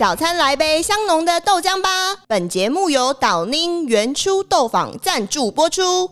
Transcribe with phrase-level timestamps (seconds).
[0.00, 1.90] 早餐来杯香浓的豆浆吧。
[2.26, 6.08] 本节目由岛宁原初豆坊赞助播出。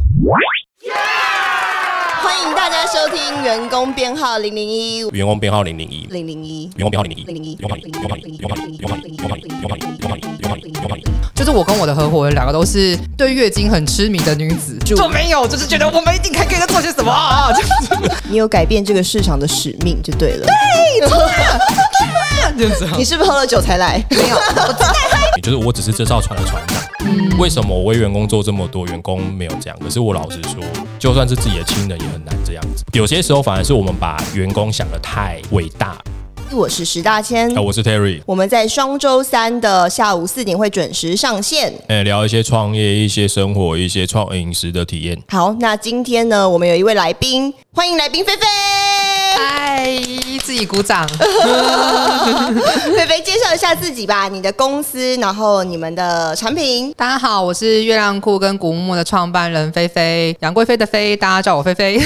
[2.21, 4.99] 欢迎大家收听员工编号零零一。
[5.09, 6.07] 员工编号零零一。
[6.11, 6.65] 零零一。
[6.77, 7.25] 员工编号零零一。
[7.25, 7.57] 零零一。
[11.35, 14.79] 就是我跟我的合伙人两个都是对月经很痴迷的女子。
[14.85, 17.49] 就没有就是觉得我们一定可以给做些什么啊
[18.29, 20.47] 你有改变这个市场的使命就对了。
[20.47, 21.78] 对 了
[22.59, 24.05] 这样子啊你是不是喝了酒才来？
[24.11, 29.79] 没有，我 就是我只是这艘船的船长，为什么我为员工做这么多，员工没有这样？
[29.79, 30.63] 可是我老实说，
[30.99, 32.85] 就算是自己的亲人也很难这样子。
[32.93, 35.97] 有些时候反而是我们把员工想的太伟大。
[36.51, 37.61] 我是石大千啊，。
[37.61, 41.73] 我是 Terry，我们在双周三的下午四点会准时上线。
[41.89, 45.23] 哎，聊一些创业、一些生活、一些创饮食的体验。
[45.29, 48.47] 好，那今天呢，我们有一位来宾，欢迎来宾菲菲。
[49.37, 49.93] 嗨，
[50.49, 51.07] 自己鼓掌。
[52.97, 56.91] 菲菲，介绍一下自己吧，你的公司，然后你们的产品。
[56.97, 62.01] 大家好，我是月亮裤跟古木木的创办人菲菲，杨贵妃的妃，大家叫我菲菲。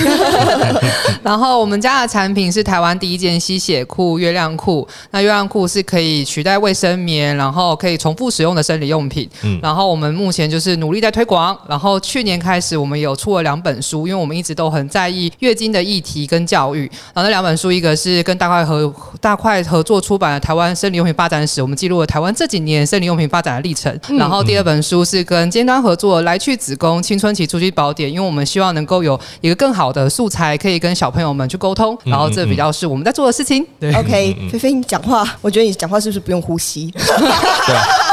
[1.23, 4.89] 然后我们家的产品是台湾第一件吸血裤月亮裤。
[5.13, 9.31] 那月亮裤是可以取代卫生棉，然后可以重复使用的生理用品。
[9.43, 11.57] 嗯然后我们目前就是努力在推广。
[11.69, 16.91] 然后去年开始，我们有出了两本书，因为我们一直都很在意月经的议题跟教育。
[17.15, 23.99] 然后那两本书，一个是跟大块合大块合作出版的《台湾生理用品发展史》，我们记录了台湾这几年生理用品发展的历程。
[24.19, 31.97] 然后第二本书是跟尖端合作《来去子宫青春期初期宝典》，因为我们希望能够有一个更好的素材，可以跟小朋友们去沟通。
[32.05, 33.67] 然后这比较是我们在做的事情。
[33.79, 33.93] 对。
[33.95, 36.91] OK，菲菲，你讲话，我觉得你讲话是不是不用呼吸？
[36.97, 38.12] 对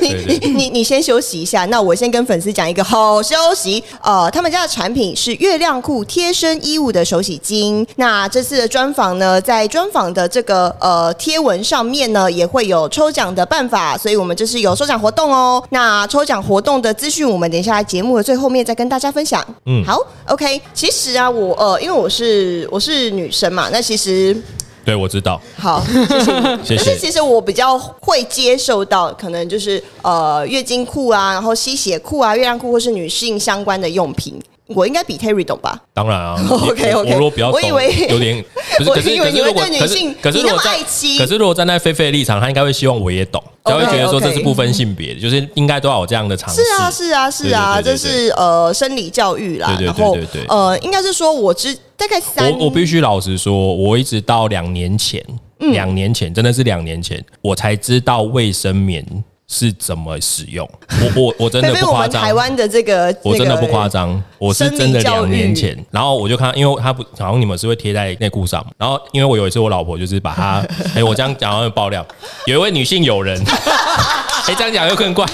[0.00, 0.54] 你你。
[0.54, 3.82] 你你先休息一下，那我先跟粉丝讲一个好消息。
[4.00, 7.86] 呃，他们家的产品是月亮裤贴身衣物的手洗巾。
[7.96, 15.62] 那这次的专访呢，在专访的这个呃贴文上面呢，也会有抽奖的办法，所以我们这是有抽奖活动哦。
[15.70, 19.44] 那抽奖活动的资讯，我们等一下节目的最后面再跟大家分享。
[19.66, 20.60] 嗯，嗯好，OK。
[20.72, 24.36] 其实啊，我呃，因为我是我是女生嘛，那其实
[24.84, 25.82] 对，我知道，好，
[26.62, 26.84] 谢谢。
[26.84, 34.40] 但是其实我比较会接受到，可能就是呃月经裤啊，然后吸血裤啊、月亮裤或是女性相关的用品。
[34.66, 35.78] 我应该比 Terry 懂吧？
[35.92, 38.42] 当然啊 OK，OK 我我如果比较懂，我以为有点，
[38.78, 46.62] 可是，我 可是以为如果可是可是如果在爱妻可是如果站在菲菲的立场，他应该会希望我也懂，才会 OK，觉得说 OK 这是不分性别的，就是应该都要有这样的尝试。
[46.64, 49.66] 是啊，是啊，是啊，这是呃生理教育啦。
[49.68, 55.22] 对对然后对对对呃，应该是说我之大概三，我我必须老实说，我一直到两年前，
[55.60, 59.04] 嗯两年前真的是两年前，我才知道卫生棉
[59.48, 60.68] 是怎么使用。
[61.00, 64.22] 我我我真的 不夸张，台湾的这个，我真的不夸张。
[64.38, 72.04] 我是真的两年前，然后我就看，因为他不好像你们是会贴在内裤上，然后因为我有一次我老婆就是把它， 哎、我这样讲好像有爆料，
[72.46, 73.40] 有一位女性友人，
[74.46, 75.26] 哎、这样讲又更怪，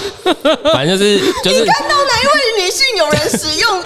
[0.73, 3.83] 反正就是就是看到哪一位女性友人使用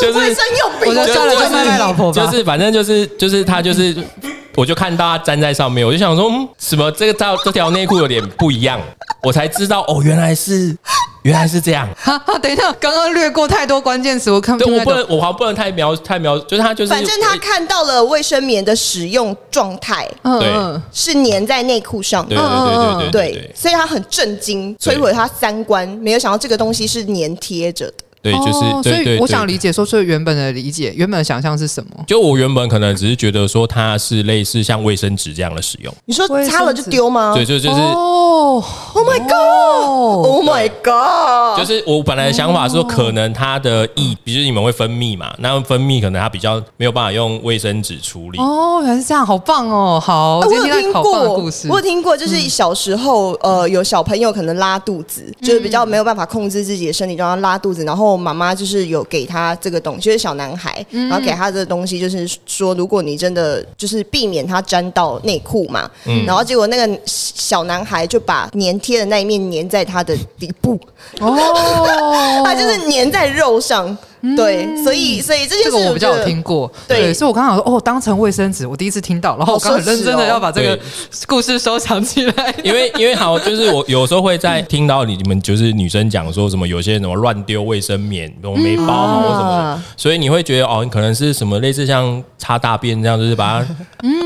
[0.00, 0.88] 就是卫生用品？
[0.88, 2.24] 我就叫了就卖卖老婆吧。
[2.24, 3.96] 就是反正就是就是他就是，
[4.54, 8.80] 我就看到他粘在上面，我就想说，嗯，什么这个这这条内裤有点不一样，
[9.22, 10.76] 我才知道哦，原来是
[11.22, 11.88] 原来是这样。
[11.96, 14.92] 哈哈，等一下，刚刚略过太多关键词，我看不对，听得懂。
[14.92, 27.94] 我不能，我还不能太描太描，就是他就是，反正他看到了卫生棉的使用状态对嗯嗯，是粘在内裤上对的，对对对对对，所以他很震惊，摧毁他三观，没有想到这个东西是粘贴着的。
[28.22, 32.04] 对，就是哦对对，所以我想理解说，所以原本的理解，原本的想象是什么？
[32.06, 37.80] 就我原本可能只是觉得说它是类似像卫生纸这样的使用，你说擦了就丢吗对，就就是。
[37.80, 38.62] 哦
[38.94, 39.32] ？Oh my god！
[39.32, 41.58] 哦，Oh my god！
[41.58, 48.38] 就是我本来的想法是说，可能它的液，比如你们会分泌嘛，那分泌可能它比较没有办法用卫生纸处理。
[48.38, 50.00] 哦，原来是这样，好棒哦！
[50.02, 51.68] 好，啊我有听听到好棒的过故事，。
[51.68, 65.90] 我有听过，就是小时候，呃，有小朋友可能拉肚子，就是比较没有办法控制自己的身体状况，拉肚子，然后妈妈就是有给他这个东西，就是小男孩，然后给他的东西，就是说，如果你真的就是避免他沾到内裤嘛，
[66.26, 70.78] 然后结果那个小男孩就把粘贴的那一面粘在他的底部，
[71.20, 73.96] 哦， 他就是粘在肉上，
[74.36, 77.02] 对，所以所以这件事这个我比较有听过，对。
[77.02, 80.78] 对，所以我刚刚说，哦，当成卫生纸，我第一次听到，然后我刚很认真的要把这个
[81.26, 82.54] 故事收藏起来。
[82.62, 93.66] 因为因为好，就是我有时候会在听到你们就是女生讲说什么，有些人什么乱丢卫生棉，什么没包好或什么啊，所以你会觉得哦，你可能是什么类似像擦大便这样，就是把它，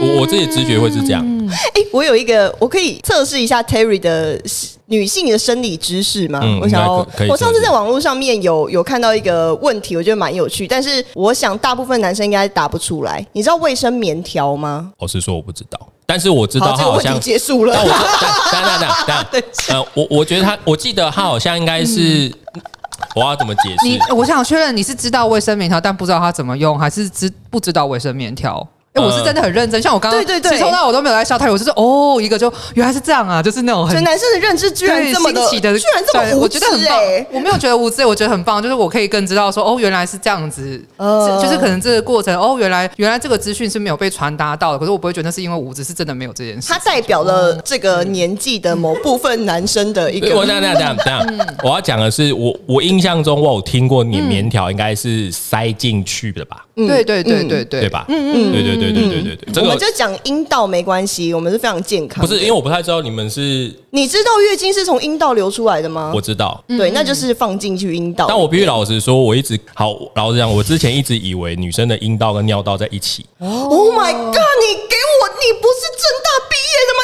[0.02, 4.38] 我我自己直觉会是这样，哎、我有一个，我可以测试一下 Terry 的
[4.86, 6.40] 女性的生理知识吗？
[6.42, 13.24] 嗯我想要我上次在网络上面有有看到一个问题，我觉得蛮有趣，但是我想大部分男生应该答不出来。
[13.32, 14.92] 你知道卫生棉条吗？
[14.98, 17.84] 我是说我不知道，但是我知道好，这个问题他好像，结束了但。
[17.84, 17.90] 我
[18.52, 19.42] 等等等等等，
[19.76, 22.32] 呃，我我觉得他，我记得他好像应该是，
[23.14, 24.12] 我要怎么解释你释？
[24.12, 28.66] 我想确认你是知道卫生棉条，但不知道它怎么用，还是知不知道卫生棉条？
[28.96, 37.26] 哎、我是真的很认真，像我刚刚对对对其实从到我都没有在笑他，我就是哦，一个就原来是这样啊，就是那种很男生的认知居然这么的，新奇的，居然这么无知我觉得很棒哎。。
[37.30, 46.80] 我没有觉得无知，我觉得很棒，就是我可以更知道说，哦，原来是这样子，呃就是可能这个过程，哦，原来原来这个资讯是没有被传达到的，可是我不会觉得那是因为无知，是真的没有这件事它。
[46.86, 50.34] 代表了这个年纪的某部分男生的一个。
[50.36, 57.88] 我等等等等等等，我要讲的是，我我印象中我有听过你棉条应该是塞进去的吧，对对对对对对？
[57.88, 58.04] 吧？
[58.08, 62.24] 嗯嗯，对对对对对对对，这个我们就讲阴道没关系，我们是非常健康。
[62.24, 66.20] 不是因为我不太知道你们是，你知道月经是从阴道流出来的吗我？
[66.20, 68.26] 知道，对，那就是放进去阴道。
[68.28, 74.36] 但我必须老实说，我一直好老实讲，我之前一直以为女生的阴道跟尿道在一起，Oh my god！
[74.36, 76.55] 你给我，你不是正大？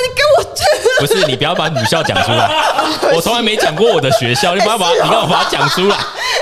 [0.03, 0.63] 你给我去。
[1.01, 2.51] 不是你不要把女校讲出来，
[3.15, 5.97] 我从来没讲过我的学校，你不要把你干嘛把它讲出来？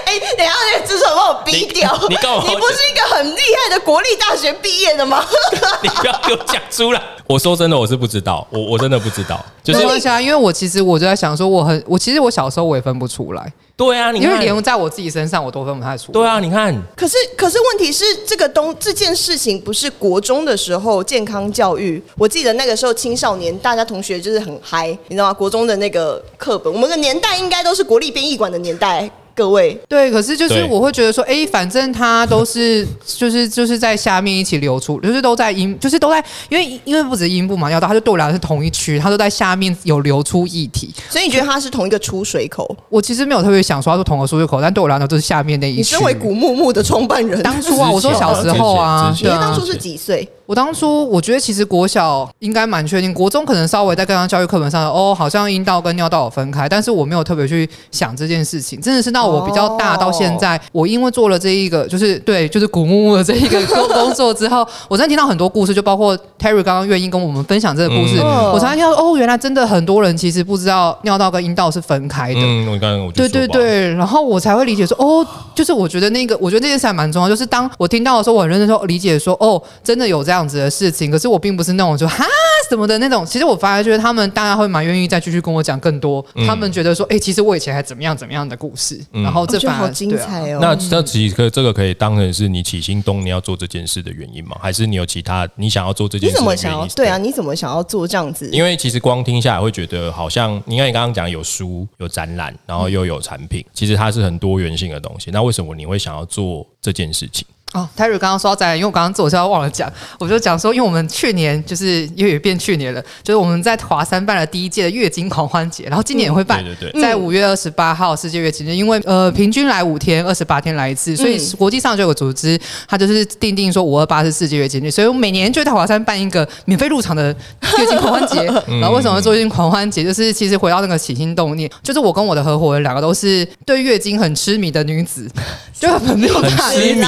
[0.04, 1.98] 哎、等一下，那个至少把我逼掉。
[2.08, 5.24] 你告诉我你不是一个很厉害的国立大学毕业的吗？
[5.82, 7.00] 你不要给我讲出来。
[7.26, 16.12] 我说真的，我是不知道，我我真的不知道，就是没关系啊，因为我其实我就在想说，我很我其实我小时候我也分不出来，对啊，你因为看，连在我自己身上我都分不太出来。
[16.12, 22.02] 对啊，你看，可是，可是问题是，这个东这件事情不是国中的时候健康教育。
[22.18, 25.32] 我记得那个时候青少年，大家同学就是很嗨，你知道吗？
[25.32, 29.10] 国中的那个课本，我们的年代应该都是国立编译馆的年代，
[29.40, 29.74] 各位。
[29.88, 40.94] 对，可是就是我会觉得说，哎，反正它都是 就是就是在下面一起流出，就是都在阴，就是都在，因为因为不止阴部嘛，尿道他就对我来说是同一区，他都在下面有流出液体。
[41.08, 42.76] 所以你觉得它是同一个出水口？
[42.90, 45.78] 我其实没有特别想说它是同个出水口，但对我来说就是下面那一区。
[45.78, 50.28] 你身为古木木的创办人，当初啊，我说小时候啊你当初是几岁？
[50.50, 72.40] 我当初我觉得其实国小应该蛮确定，国中可能稍微在刚刚教育课本上哦，好像阴道跟尿道有分开，但是我没有特别去想这件事情，真的是到我比较大哦到现在，我因为做了这一个就是对就是古木木的这一个工工作之后，我真的听到很多故事，就包括 Terry 刚刚愿意跟我们分享这个故事，嗯我才听到哦，原来真的很多人其实不知道尿道跟阴道是分开的。
[72.40, 75.24] 嗯，我刚刚我对对，对，然后我才会理解说，哦，
[75.54, 77.28] 就是我觉得那个，我觉得这件事还蛮重要。
[77.28, 81.10] 就是当我听到的时候，我很认真说理解说，哦，真的有这样子的事情。
[81.10, 82.24] 可是我并不是那种就哈
[82.68, 83.24] 什么的那种。
[83.24, 89.00] 其实我反而觉得他们大家会蛮愿意再继续跟我讲更多，嗯他们觉得说，哎，其实我以前还怎么样怎么样的故事。
[89.12, 90.58] 嗯然后这反而好精彩哦。
[90.60, 94.56] 那那其实可这个可以当成是你起心动念要做这件事的原因吗？
[94.60, 96.44] 还是你有其他你想要做这件事的原因？
[96.44, 96.86] 怎么想要？
[96.94, 98.48] 对啊，，你怎么想要做这样子？
[98.50, 105.30] 因为其实光听下来会觉得好像，你看你刚刚讲有书、有展览，然后又有产品，其实它是很多元性的东西。
[105.30, 107.46] 那为什么你会想要做这件事情？
[107.72, 117.00] 哦，Terry 刚刚说到展览，因为我刚刚自我介绍忘了讲，我就讲说，因为我们去年就是因为也变去年了，就是我们在华山办了第一届的月经狂欢节，然后今年也会办，对对对。
[117.00, 122.58] 在五月二十八号世界月经日，因为呃平均来五天，二十八天来一次，所以国际上就有个组织，
[122.88, 127.32] 它就是定定说五二八是世界月经日，所以我每年就在华山办一个免费入场的
[127.78, 128.44] 月经狂欢节。
[128.80, 130.02] 然后为什么会做月经狂欢节？
[130.02, 135.30] 就是其实回到那个起心动念，就是我跟我的合伙人两个都是对月经很痴迷的女子，
[135.78, 137.02] 就很没有很办痴迷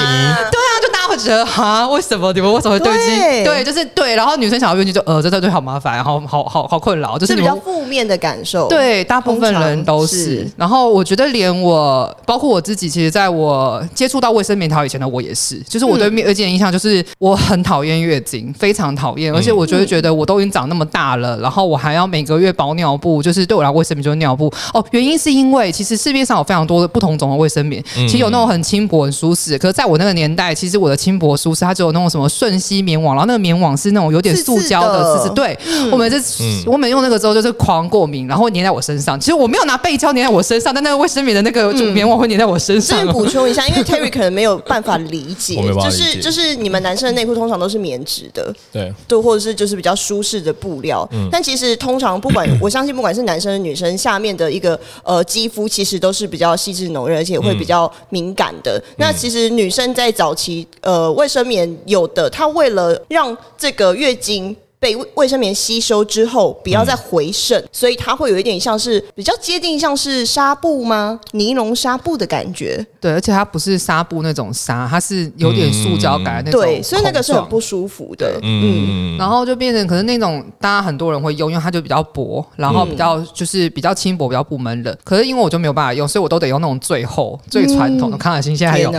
[1.22, 3.18] 觉得 哈，为什么你们为什么会对经？
[3.18, 10.36] 对对，就是对，然后女生想要月经就呃，这这对好麻烦，然后好好好困扰，就是是比较你们负面的感受。，对，大部分人都通是。
[10.36, 24.52] 常是然后我觉得连我，包括我自己，其实在我接触到卫生棉条以前的我也是，就是我对嗯月经的印象就是我很讨厌月经，非常讨厌，而且我就会觉得我都已经长那么大了，然后我还要每个月包尿布，就是对我来说卫生棉就是尿布。
[24.72, 35.58] 哦，原因是因为其实市面上有非常多的不同种的卫生棉，其实有那种很轻薄、很舒适，可是在我那个年代，其实我的轻薄舒适，它只有那种什么瞬吸棉网，然后那个棉网是那种有点塑胶的，是是对，
[35.90, 39.18] 我每次、我每次用那个之后就是狂过敏，然后会粘在我身上。
[39.18, 42.98] 其实我没有拿背胶粘在我身上，但那个卫生棉的那个就棉网会粘在我身上。
[42.98, 51.08] 这边补充一下，因为 Terry 可能没有办法理解，就是就是你们男生的内裤通常都是棉质的，对，对，或者是就是比较舒适的布料。
[51.12, 58.78] 嗯但其实通常不管 我相信，不管是男生女生，下面的一个呃肌肤其实都是比较细致浓润，而且会比较敏感的。
[58.78, 64.56] 嗯那其实女生在早期呃卫生棉有的，它为了让这个月经。
[64.82, 71.20] 被卫卫生棉吸收之后，不要再回渗，所以它会有一点像是比较接近像是纱布吗？
[71.30, 72.84] 尼龙纱布的感觉。
[73.00, 76.60] 对，而且它不是纱布那种纱，它是有点塑胶感的那种。
[76.60, 77.60] 对，所以那个是很不。
[77.60, 78.40] 舒服的。
[78.42, 84.98] 嗯，嗯，然后就变成可能那种大家很多人会用，因为它就比较薄，然后比较就是比较轻薄，比较不闷冷。
[85.04, 88.18] 可是因为我就没有办法用，所以我都得用那种最厚、最传统的。
[88.18, 88.90] 康乃馨现在还有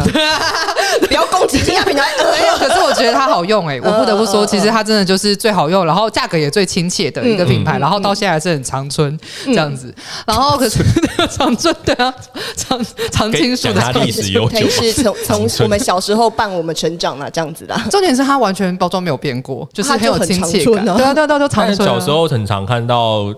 [1.07, 2.03] 不要攻击其他品牌。
[2.17, 9.93] 没有，可是我觉得它好用哎、我不得不说，其实它真的就是最好用，然后价格也最亲切的一个品牌，然后到现在还是很长春这样子。
[10.25, 10.79] 然后可是
[11.29, 12.13] 长春对啊，
[12.55, 12.79] 长
[13.11, 15.15] 长青树的 历史悠久是从
[15.47, 17.79] 从我们小时候伴我们成长啊，这样子的。
[17.91, 20.85] 重点是它完全包装没有变过，就是很有亲切感。
[20.85, 21.93] 对啊，对啊，对啊，长春、啊。
[21.93, 23.33] 小时候很常看到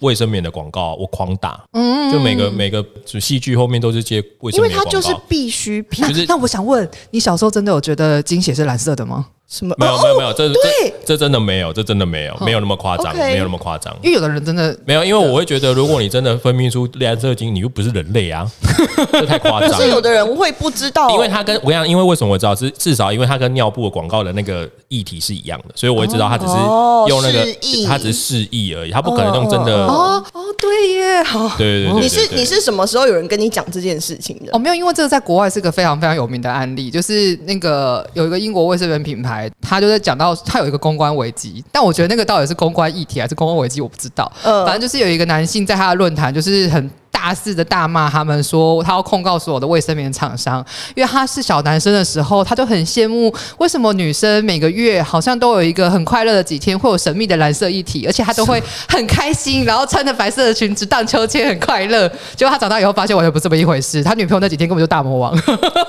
[0.00, 2.84] 卫生棉的广告，我狂打，嗯，就每个每个
[3.20, 9.26] 戏剧后面都是接卫生棉的广告，它就是必需品，就是那我想问，你小时候真的有觉得精血是蓝色的吗？
[9.48, 10.62] 什么没有没有没有，这对
[11.04, 13.94] 这这真的没有，这真的没有，没有那么夸张，没有那么夸张。
[14.02, 18.50] 因为有的人真的没有，因为我会觉得，如果你真的分泌出蓝色精，你又不是人类啊，
[19.12, 19.98] 这太夸张可是有。
[19.98, 22.54] 的人会不知道，因为他跟我讲，因为为什么我知道？
[22.54, 29.86] 是至少因为他跟尿布的广告的那个议题是一样的，所以我会知道他只是哦用那个示意，它只是示意而已，他不可能用真的。
[29.86, 31.48] 哦哦，对耶，好。
[31.58, 34.58] 对对对对，你是你是什么时候有人跟你讲这件事情的哦，？
[34.58, 44.30] 没有，因为这个在国外是个非常非常有名的案例，就是那个有一个英国卫生棉品牌，他就在讲到他有一个公关危机，但我觉得那个到底是公关议题还是公关危机，我不知道。
[44.44, 46.90] 嗯反正就是有一个男性在他的论坛，就是很。
[47.10, 50.64] 大肆的大骂他们说，他要控告所有的卫生棉厂商，
[50.94, 62.08] 因为他是小男生的时候，他就很羡慕为什么女生每个月好像都有一个很快乐的几天，会有神秘的蓝色一体，而且他都会很开心，然后穿着白色的裙子荡秋千，很快乐。
[62.36, 65.34] 结果他长大以后发现完全不是这么一回事，他女朋友那几天根本就大魔王。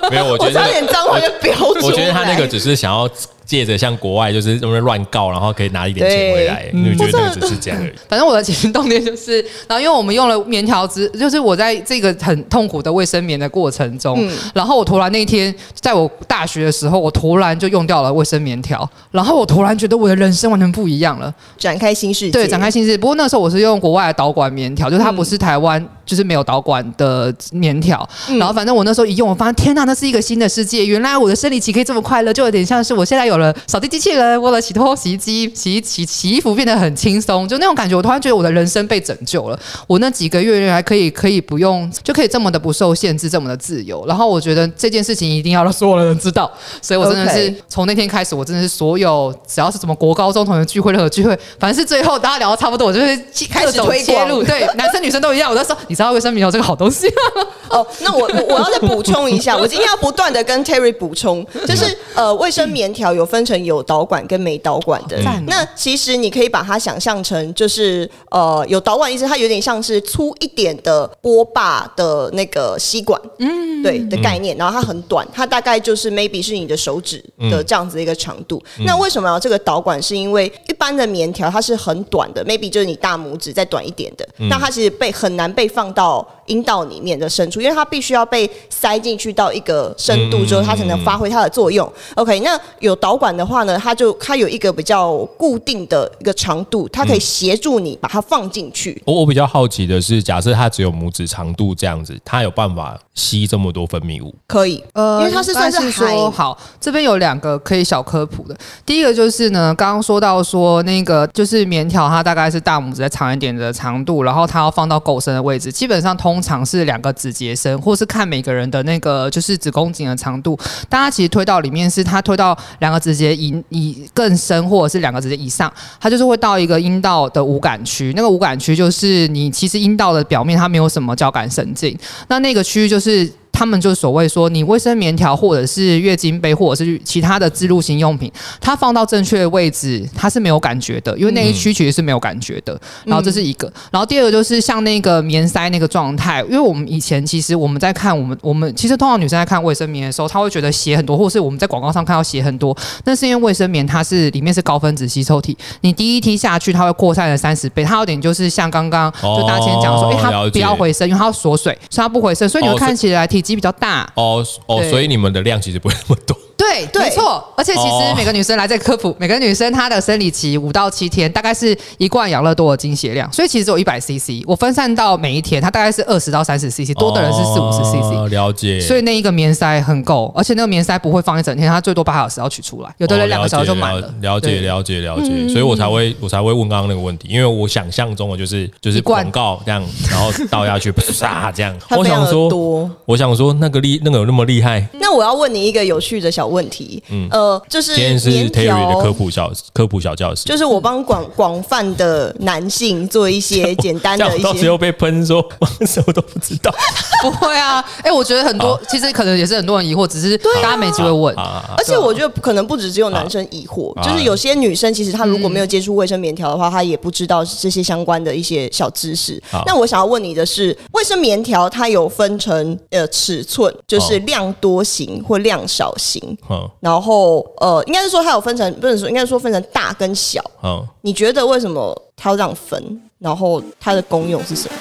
[0.09, 1.81] 没有，我觉得那个点脏话就飙出来。
[1.83, 3.07] 我觉得他那个只是想要
[3.49, 7.93] 借着像国外就是那么乱告，然后可以拿一点钱回来，嗯你就觉得那个只是这样而已。
[8.07, 21.33] 反正我的起心动念就是，然后因为我们用了棉条之，就是我在这个很痛苦的卫生棉的过程中，嗯然后我突然那一天，在我大学的时候，我突然就用掉了卫生棉条，然后我突然觉得我的人生完全不一样了。
[21.57, 22.95] 展开新世界，对，展开新世界。
[22.95, 28.07] 不过那时候我是用国外的导管棉条，就是它嗯不是台湾，就是没有导管的棉条。
[28.37, 30.85] 然后反正我那时候一用，我发现天呐，那是一个新的世界。
[30.85, 37.95] 原来我的生理期可以这么快乐，就有点像是我现在有了扫地机器人，我的洗脱洗衣机、洗衣洗洗衣服变得很轻松，就那种感觉。
[37.95, 39.59] 我突然觉得我的人生被拯救了。
[39.87, 44.05] 我那几个月原来可以可以不用，就可以这么的不受限制，这么的自由。
[44.05, 53.17] 然后我觉得这件事情一定要让所有的人知道，所以我真的是从那天开始，我真的是所有只要是什么国高中同学聚会、任何聚会，反正是最后大家聊的差不多，我就会
[53.49, 55.49] 开始各种推广切入，对，男生女生都一样。
[55.49, 57.47] 我就说，你知道卫生棉有这个好东西吗？
[57.69, 65.17] 哦，那我我我要再补充一下，我今天要不断的跟 Terry 补充，就是呃，卫生棉条有分成有导管跟没导管的。
[65.19, 74.57] 哦那其实你可以把它想象成就是呃，有导管意思，它有点像是粗一点的波霸的那个吸管，嗯，对的概念。
[74.57, 78.61] 然后它很短，它大概就是 maybe 是你的手指的这样子的一个长度。
[78.85, 79.99] 那为什么要这个导管？
[80.01, 91.89] 是因为一般的棉条它是很短的，maybe 就是你大拇指再短一点的，那它其实被很难被放到阴道里面的深处，因为它必须要被塞进去到一个深度之后，它才能发挥它的作用。
[92.15, 99.01] OK，那有导管的话呢，它就它有一个比较固定的一个长度，它可以协助你把它放进去。
[99.05, 104.33] 我我比较好奇的是，假设它只有拇指长度这样子，它有办法吸这么多分泌物？
[104.47, 108.57] 可以，呃因为它是算是说好，这边有两个可以小科普的。
[108.85, 120.57] 第一个就是呢，刚刚说到说那个就是棉条，它大概是大拇指再长一点的长度，然后它要放到够深的位置，基本上通常是两个指节深，或是看每个人的那个就是子宫颈的长度。
[120.87, 128.13] 大家其实推到里面是它推到两个指节以以更深，或者是两个指节以上，它就是会到一个阴道的无感区。
[128.15, 133.29] 那个无感区就是你其实阴道的表面它没有什么交感神经，那那个区域就是。
[133.59, 142.79] 他们就所谓说，你卫生棉条或者是月经杯或者是其他的自入型用品，它放到正确的位置，它是没有感觉的，因为那一区其实是没有感觉的。
[143.03, 152.73] 然后这是一个，然后第二个就是像那个棉塞那个状态，因为我们以前其实我们在看我们我们其实通常女生在看卫生棉的时候，她会觉得血很多，或是我们在广告上看到血很多，
[153.03, 164.11] 那是因为卫生棉它是里面是高分子吸收体，你第一梯下去它会扩散了三十倍，它有点就是像刚刚就大家前讲说，哦哎、它不要回声，因为它要锁水，所以它不回声，所以你会哦所以看起来体积比较大。
[164.13, 166.38] 哦哦，对所以你们的量其实不会那么多。
[166.59, 167.43] 对，对没错。
[167.55, 178.13] 而且其哦实每个女生来这科普，每个女生她的生理期五到七天，大概是一罐养乐多的经血量，所以其实只有一百 CC，我分散到每一天，它大概是二十到三十 CC，多的人是四五十 CC。
[178.13, 178.81] 哦了解。
[178.81, 184.05] 所以那一个棉塞很够，而且那个棉塞不会放一整天，它最多八小时要取出来，有的人两个小时就满了。
[184.05, 191.73] 哦了解了解了解，所以我才会我才会问刚刚那个问题，因为我想象中的就是就是广告这样，然后倒下去 唰这样。
[191.91, 194.85] 我想说，我想说那个厉那个有那么厉害？
[194.93, 197.01] 那我要问你一个有趣的小问题。
[197.11, 199.13] 嗯，呃，就是今天是棉 Terry 的科。
[199.19, 205.45] 普小科普小教室，就是我帮广广泛的男性做一些 简单的一到时候被喷说
[205.85, 206.73] 什么都不知道。
[207.21, 211.35] 不会啊，哎、我觉得很多其实可能也是很多人疑惑，只是大家没机会问。
[211.35, 219.41] 啊，而且我觉得可能不止只有男生疑惑，啊就是有些女生其实她如果没有接触卫生棉条的话，她也不知道这些相关的一些小知识。
[219.65, 230.41] 那我想要问你的是，卫生棉条它有分成呃尺寸，就是哦量多型或量少型，嗯然后呃，应该是说它有分成，不能说应该说分成大跟小。
[230.63, 233.01] 嗯，你觉得为什么它要这样分？
[233.17, 234.75] 然后它的功用是什么？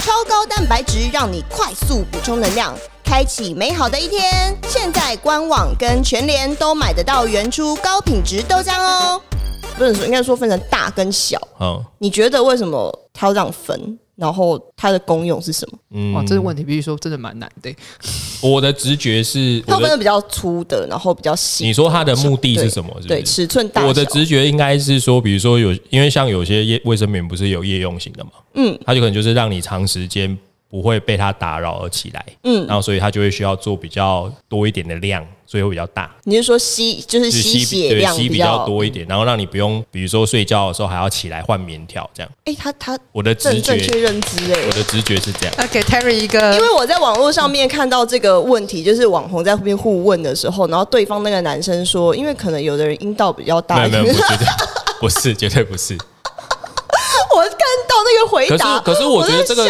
[0.00, 4.56] 超高蛋白质让你快速补充能量，开启美好的一天。
[4.68, 9.20] 现在官网跟全联都买得到原初高品质豆浆哦。
[9.76, 11.38] 不能说，应该说分成大跟小。
[11.60, 13.98] 嗯你觉得为什么它要这样分？
[14.16, 15.78] 然后它的功用是什么？
[15.90, 17.74] 嗯哇，这个问题必须说真的蛮难的、
[18.40, 21.64] 我的直觉是， 它分的比较粗的，然后比较细。
[21.64, 22.90] 你说它的目的是什么？
[23.06, 23.84] 对，尺寸大。
[23.86, 30.36] 我的直觉应该是说，比如说有，因为像有些夜卫生棉不是有夜用型的嘛，嗯它就可能就是让你长时间
[30.68, 42.30] 不会被它打扰而起来，嗯，然后所以它就会需要做比较多一点的量，所以会比较大，你是说吸就是吸血量吸比较多一点，然后让你不用，比如说睡觉的时候还要起来换棉条这样。
[42.44, 44.72] 哎，他他我的直正正确觉，认知哎我。
[44.72, 45.54] 的直觉是这样。
[45.56, 54.46] 那给 Terry 一个，因为我在网络上面看到这个问题，就是网红在后面互问的时候，然后对方那个男生说，因为可能有的人阴道比较没大，有没有，不绝对
[55.00, 55.96] 不是，绝对不是。
[57.34, 57.58] 我看
[57.88, 58.56] 到那个回答。
[58.56, 59.64] 可是答，可是我觉得这个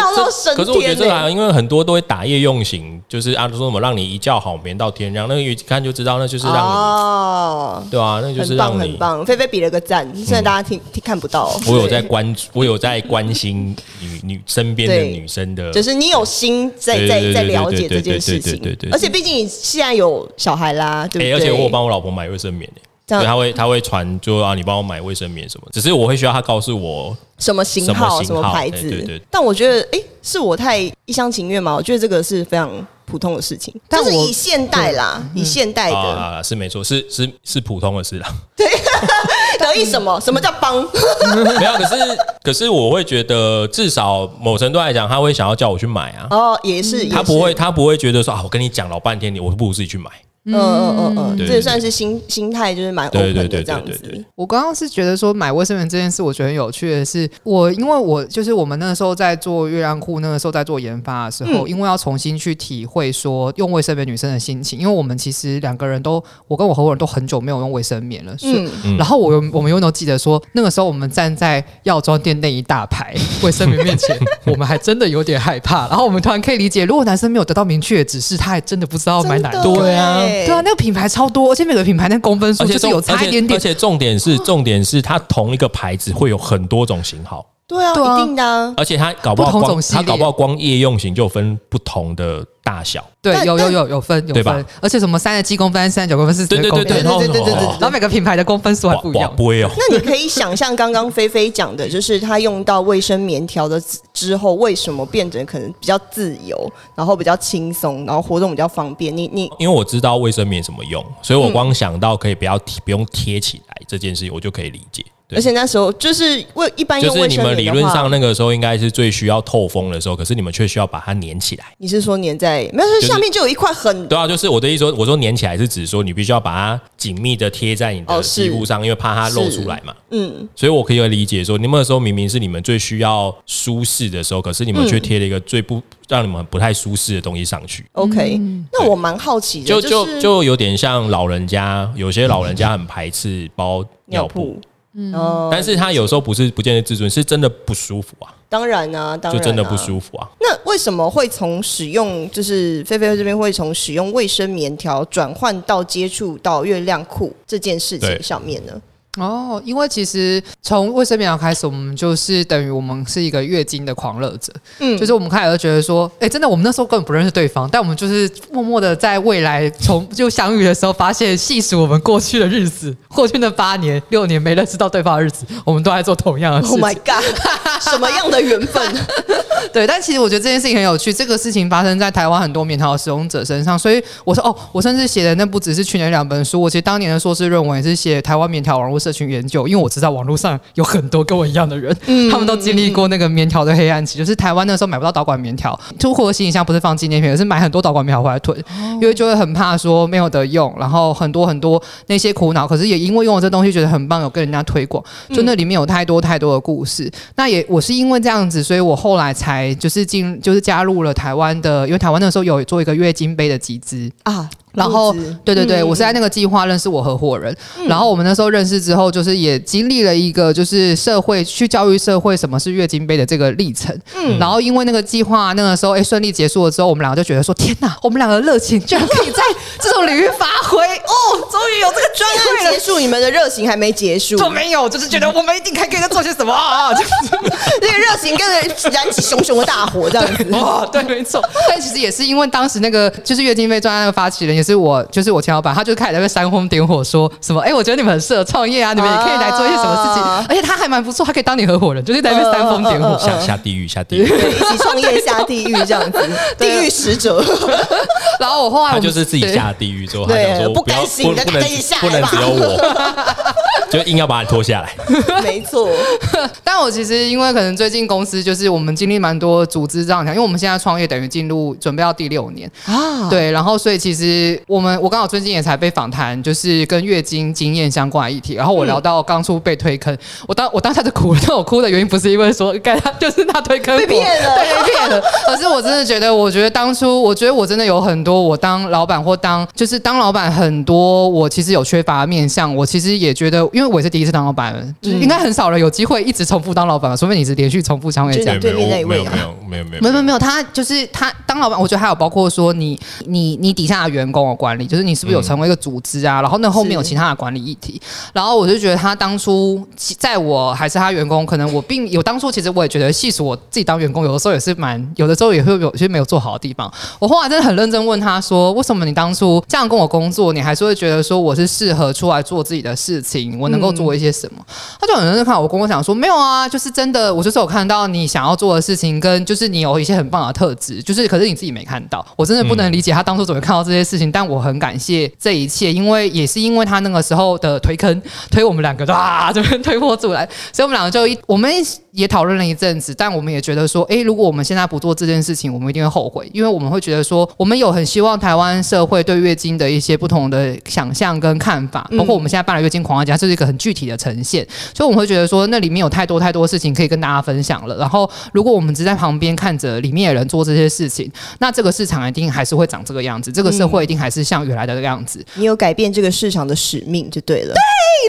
[0.54, 7.82] 可是我觉得这个啊，因为很多都会打夜用型，就是啊说什么让你一觉好眠到天亮，那个一看就知道那就是让哦。
[7.84, 8.78] 你，对啊，那就是很让你。
[8.78, 18.52] 棒很棒，菲菲比了个赞，虽然大家听听看不到，我有在关注，我有在关心女女身边的女生的，就是你有心在在在了解这件事情。
[18.52, 21.32] 对对对对对，而且毕竟你现在有小孩啦，对不对？
[21.32, 28.82] 哎而且我有帮我老婆买卫生棉欸对，他会他会传，就啊，你帮我买卫生棉什么，只是我会需要他告诉我，什么型号、什什么牌子。
[28.82, 31.76] 对对对但我觉得，哎、是我太一厢情愿吗？
[31.76, 32.68] 我觉得这个是非常
[33.04, 38.26] 普通的事情，但是以现代啦，以现代的啊，是没错，是是是普通的事啦。
[38.56, 38.66] 对
[39.60, 40.20] 得意什么？
[40.20, 40.74] 什么叫帮？
[41.58, 46.26] 没有，可是可是我会觉得，至少某程度来讲，他会想要叫我去买啊。
[46.30, 50.10] 哦，也是，也是他不会，，他不会觉得说啊，我跟你讲老半天，你我不如自己去买。
[50.54, 54.24] 嗯嗯嗯嗯，这也算是心心态，就是蛮对 open 对对的这样子对对对。
[54.34, 68.46] 我刚刚是觉得说买卫生棉这件事，我觉得很有趣的是，我因为我就是我们那个时候在做月亮裤，那个时候在做研发的时候，嗯因为要重新去体会说用卫生棉女生的心情，因为我们其实两个人都，我跟我合伙人都很久没有用卫生棉了，是。
[68.46, 75.88] 嗯，嗯然后我我们永远都记得说，那个时候我们站在药妆店那一大排卫生棉面前， 我们还真的有点害怕。
[75.88, 79.62] 然后我们突然可以理解，如果男生没有得到明确的指示，他还真的不知道买哪一个。
[79.62, 83.60] 对啊耶对啊，那个品牌超多，而且每个品牌那公分数就是有差一点点而。
[83.60, 88.72] 且重点是重点是它同一个牌子会有很多种型号，对啊，对啊一定的啊。
[88.76, 93.04] 而且它搞不好光不同种它搞不好光夜用型就分不同的大小。
[93.20, 99.34] 对，有有有有分有分，而且什么三十七公分、三十九公分、四十对对公分，对对，然后对对对对对哦然后每个品牌的公分数还不一样。
[99.34, 99.70] 不会哦。
[99.76, 109.16] 那你可以想象刚刚菲菲讲的，就是她用到卫生棉条的之后，为什么变成可能比较自由，然后比较轻松，然后活动比较方便？
[109.16, 115.04] 你你因为我知道卫生棉怎么用，所以我嗯光想到可以不要贴不用贴起来这件事情，我就可以理解。
[115.28, 121.64] 对而且那时候就是为一般就是用卫你们理生棉的话论上那个时候应该是最需要透风的时候，可是你们却需要把它粘起来。
[121.78, 122.88] 你是说粘在没有？
[122.88, 129.92] 就是下面就有一块很对啊，就是我的意思说，我说粘起来是指说你必须要把它紧密的贴在你的哦是肌肤上，因为怕它露出来嘛。
[130.10, 137.84] 嗯，所以我可以理解说，你们那时候明明是你们最需要舒适的时候，可是你们却贴了一个最不让你们不太舒适的东西上去。
[137.92, 138.40] OK，、
[138.72, 144.60] 那我蛮好奇的，就就就就有点像老人家，有些老人家很排斥包尿尿布
[144.96, 150.28] 布，，嗯，但是他有时候不是不见得自尊，是真的不舒服啊，当然啊，当然、啊、就真的不舒服啊。
[150.40, 158.72] 那为什么会从使用，就是菲菲这边会从使用卫生棉条转换到接触到月亮裤这件事情对上面呢？
[159.16, 176.80] 哦，因为其实从卫生棉条开始，我们就是等于我们是一个月经的狂热者，嗯，就是我们开始就觉得说，哎，真的，我们那时候根本不认识对方，但我们就是默默的在未来从就相遇的时候，发现细数我们过去的日子， 过去那八年、六年没认识到对方的日子，我们都在做同样的事 Oh。
[176.80, 177.24] my god，
[177.80, 178.82] 什么样的缘分？
[179.72, 191.96] 对，但其实我觉得这件事情很有趣，这个事情发生在台湾很多棉条使用者身上，所以我说哦，我甚至写的那不只是去年两本书，我其实当年的硕士论文也是写台湾棉条网络社群研究，因为我知道网络上有很多跟我一样的人，
[192.28, 198.60] 他们都经历过那个棉条的黑暗期，就是台湾那时候买不到导管棉条，出货的行李箱不是放纪念品，而是买很多导管棉条回来囤，
[199.00, 207.08] 因为就会很怕说没有得用，然后很多很多那些苦恼，可是也因为用了这东西觉得很棒，有跟人家推广，就那里面有太多太多的故事。
[207.36, 214.50] 那也我是因为这样子，所以我后来才就是进就是加入了台湾的，因为台湾那时候有做一个月经杯的集资啊。
[214.76, 215.12] 然后，
[215.44, 217.56] 对对对，嗯我是在那个计划认识我合伙人。
[217.88, 223.98] 然后我们那时候认识之后，就是也经历了一个就是社会去教育社会什么是月经杯的这个历程。
[224.14, 229.42] 嗯，然后因为那个计划那个时候哎顺利结束了之后，我们两个就觉得说天哪，我们两个的热情居然可以在
[229.80, 232.26] 这种领域发挥哦，终于有这个专。
[232.36, 236.92] 案结束，你们的热情还没结束，就没有，就是觉得我们一定还可以再做些什么啊！
[236.92, 237.10] 就是
[237.80, 240.44] 那个热情跟着燃起熊熊的大火，这样子。
[240.52, 241.42] 哦，对，没错。
[241.68, 250.44] 但其实也是因为当时那个就是月经杯专案的发起人，也是我，就是我前老板，他就开始在那边煽风点火，说什么，哎、我觉得你们很适合创业啊，你们也可以来做一些什么事情，啊。
[250.48, 253.16] 而且他还蛮不错，他可以当你合伙人，就是在那边煽风点火。
[253.18, 254.24] 下下地狱，下地狱。
[254.24, 256.18] 一起创业下地狱这样子，
[256.58, 257.42] 地狱使者。
[258.40, 264.94] 然后我后来我他就是自己下地狱之后，他对想说不甘心的不不能下来不能吧只有我， 就硬要把你拖下来。
[265.42, 265.88] 没错，
[266.62, 272.70] 但我其实因为可能最近公司就是我们经历蛮多组织这样讲，因为我们现在创业等于进入准备要第六年。
[272.84, 284.00] 啊，对，然后所以其实我们我刚好最近也才被访谈，就是跟月经经验相关的议题，然后我聊到刚出被推坑，我当我当下就哭了， 但我哭的原因不是因为说，该他就是他推坑我。
[284.00, 298.60] 被骗了对，被骗了，而是我真的觉得，我觉得当初我觉得我真的有很多我当老板或当就是当老板很多我其实有缺乏的面向，我其实也觉得，因为我也是第一次当老板，就是应该很少人有机会一直重复当老板吧，除非你是连续重复创业家真的。
[298.60, 299.32] 对面那一位啊。
[299.32, 306.42] 没有没有没有没有没有没有，他就是他当老板，我觉得还有包括说你你你底下的员工的管理，就是你是不是有成为一个组织啊？
[306.42, 308.00] 然后那后面有其他的管理议题，
[308.32, 309.86] 然后我就觉得他当初
[310.18, 316.92] 在我还是他员工，可能我并有当初其实我也觉得细数我自己当员工，有的时候也是蛮有的时候也会有些没有做好的地方。
[317.18, 324.64] 我后来真的很认真问他说，为什么你当初这样跟我工作，你还是会觉得说我是适合出来做自己的事情，我能够做一些什么？
[325.00, 332.24] 他就很认真看我，跟我讲说没有啊，就是真的，我就是有看到你想要做的事情，跟就是你有一些很棒的特质，就是可是你自己没看到。
[332.36, 341.82] 我真的不能理解他当初怎么看到这些事情，但我很感谢这一切，因为也是因为他那个时候的推坑，推我们两个啊这边推波助澜，所以我们两个就一我们一
[342.16, 357.94] 也讨论了一阵子，但我们也觉得说，诶，如果我们现在不做这件事情，我们一定会后悔，因为我们会觉得说，我们有很希望台湾社会对月经的一些不同的想象跟看法，包括我们现在办了月经狂欢节，这是一个很具体的呈现，所以我们会觉得说，那里面有太多太多事情可以跟大家分享了。
[357.98, 365.44] 然后，如果我们只在旁边看着里面的人做这些事情，那这个市场一定还是会长这个样子，这个社会一定还是像原来的那个样子。
[365.56, 367.74] 你有改变这个市场的使命就对了。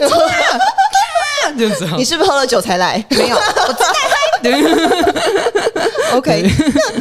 [0.00, 0.06] 这
[1.96, 3.04] 你是不是喝了酒才来？
[3.10, 3.88] 没有，我知道
[6.14, 6.42] OK，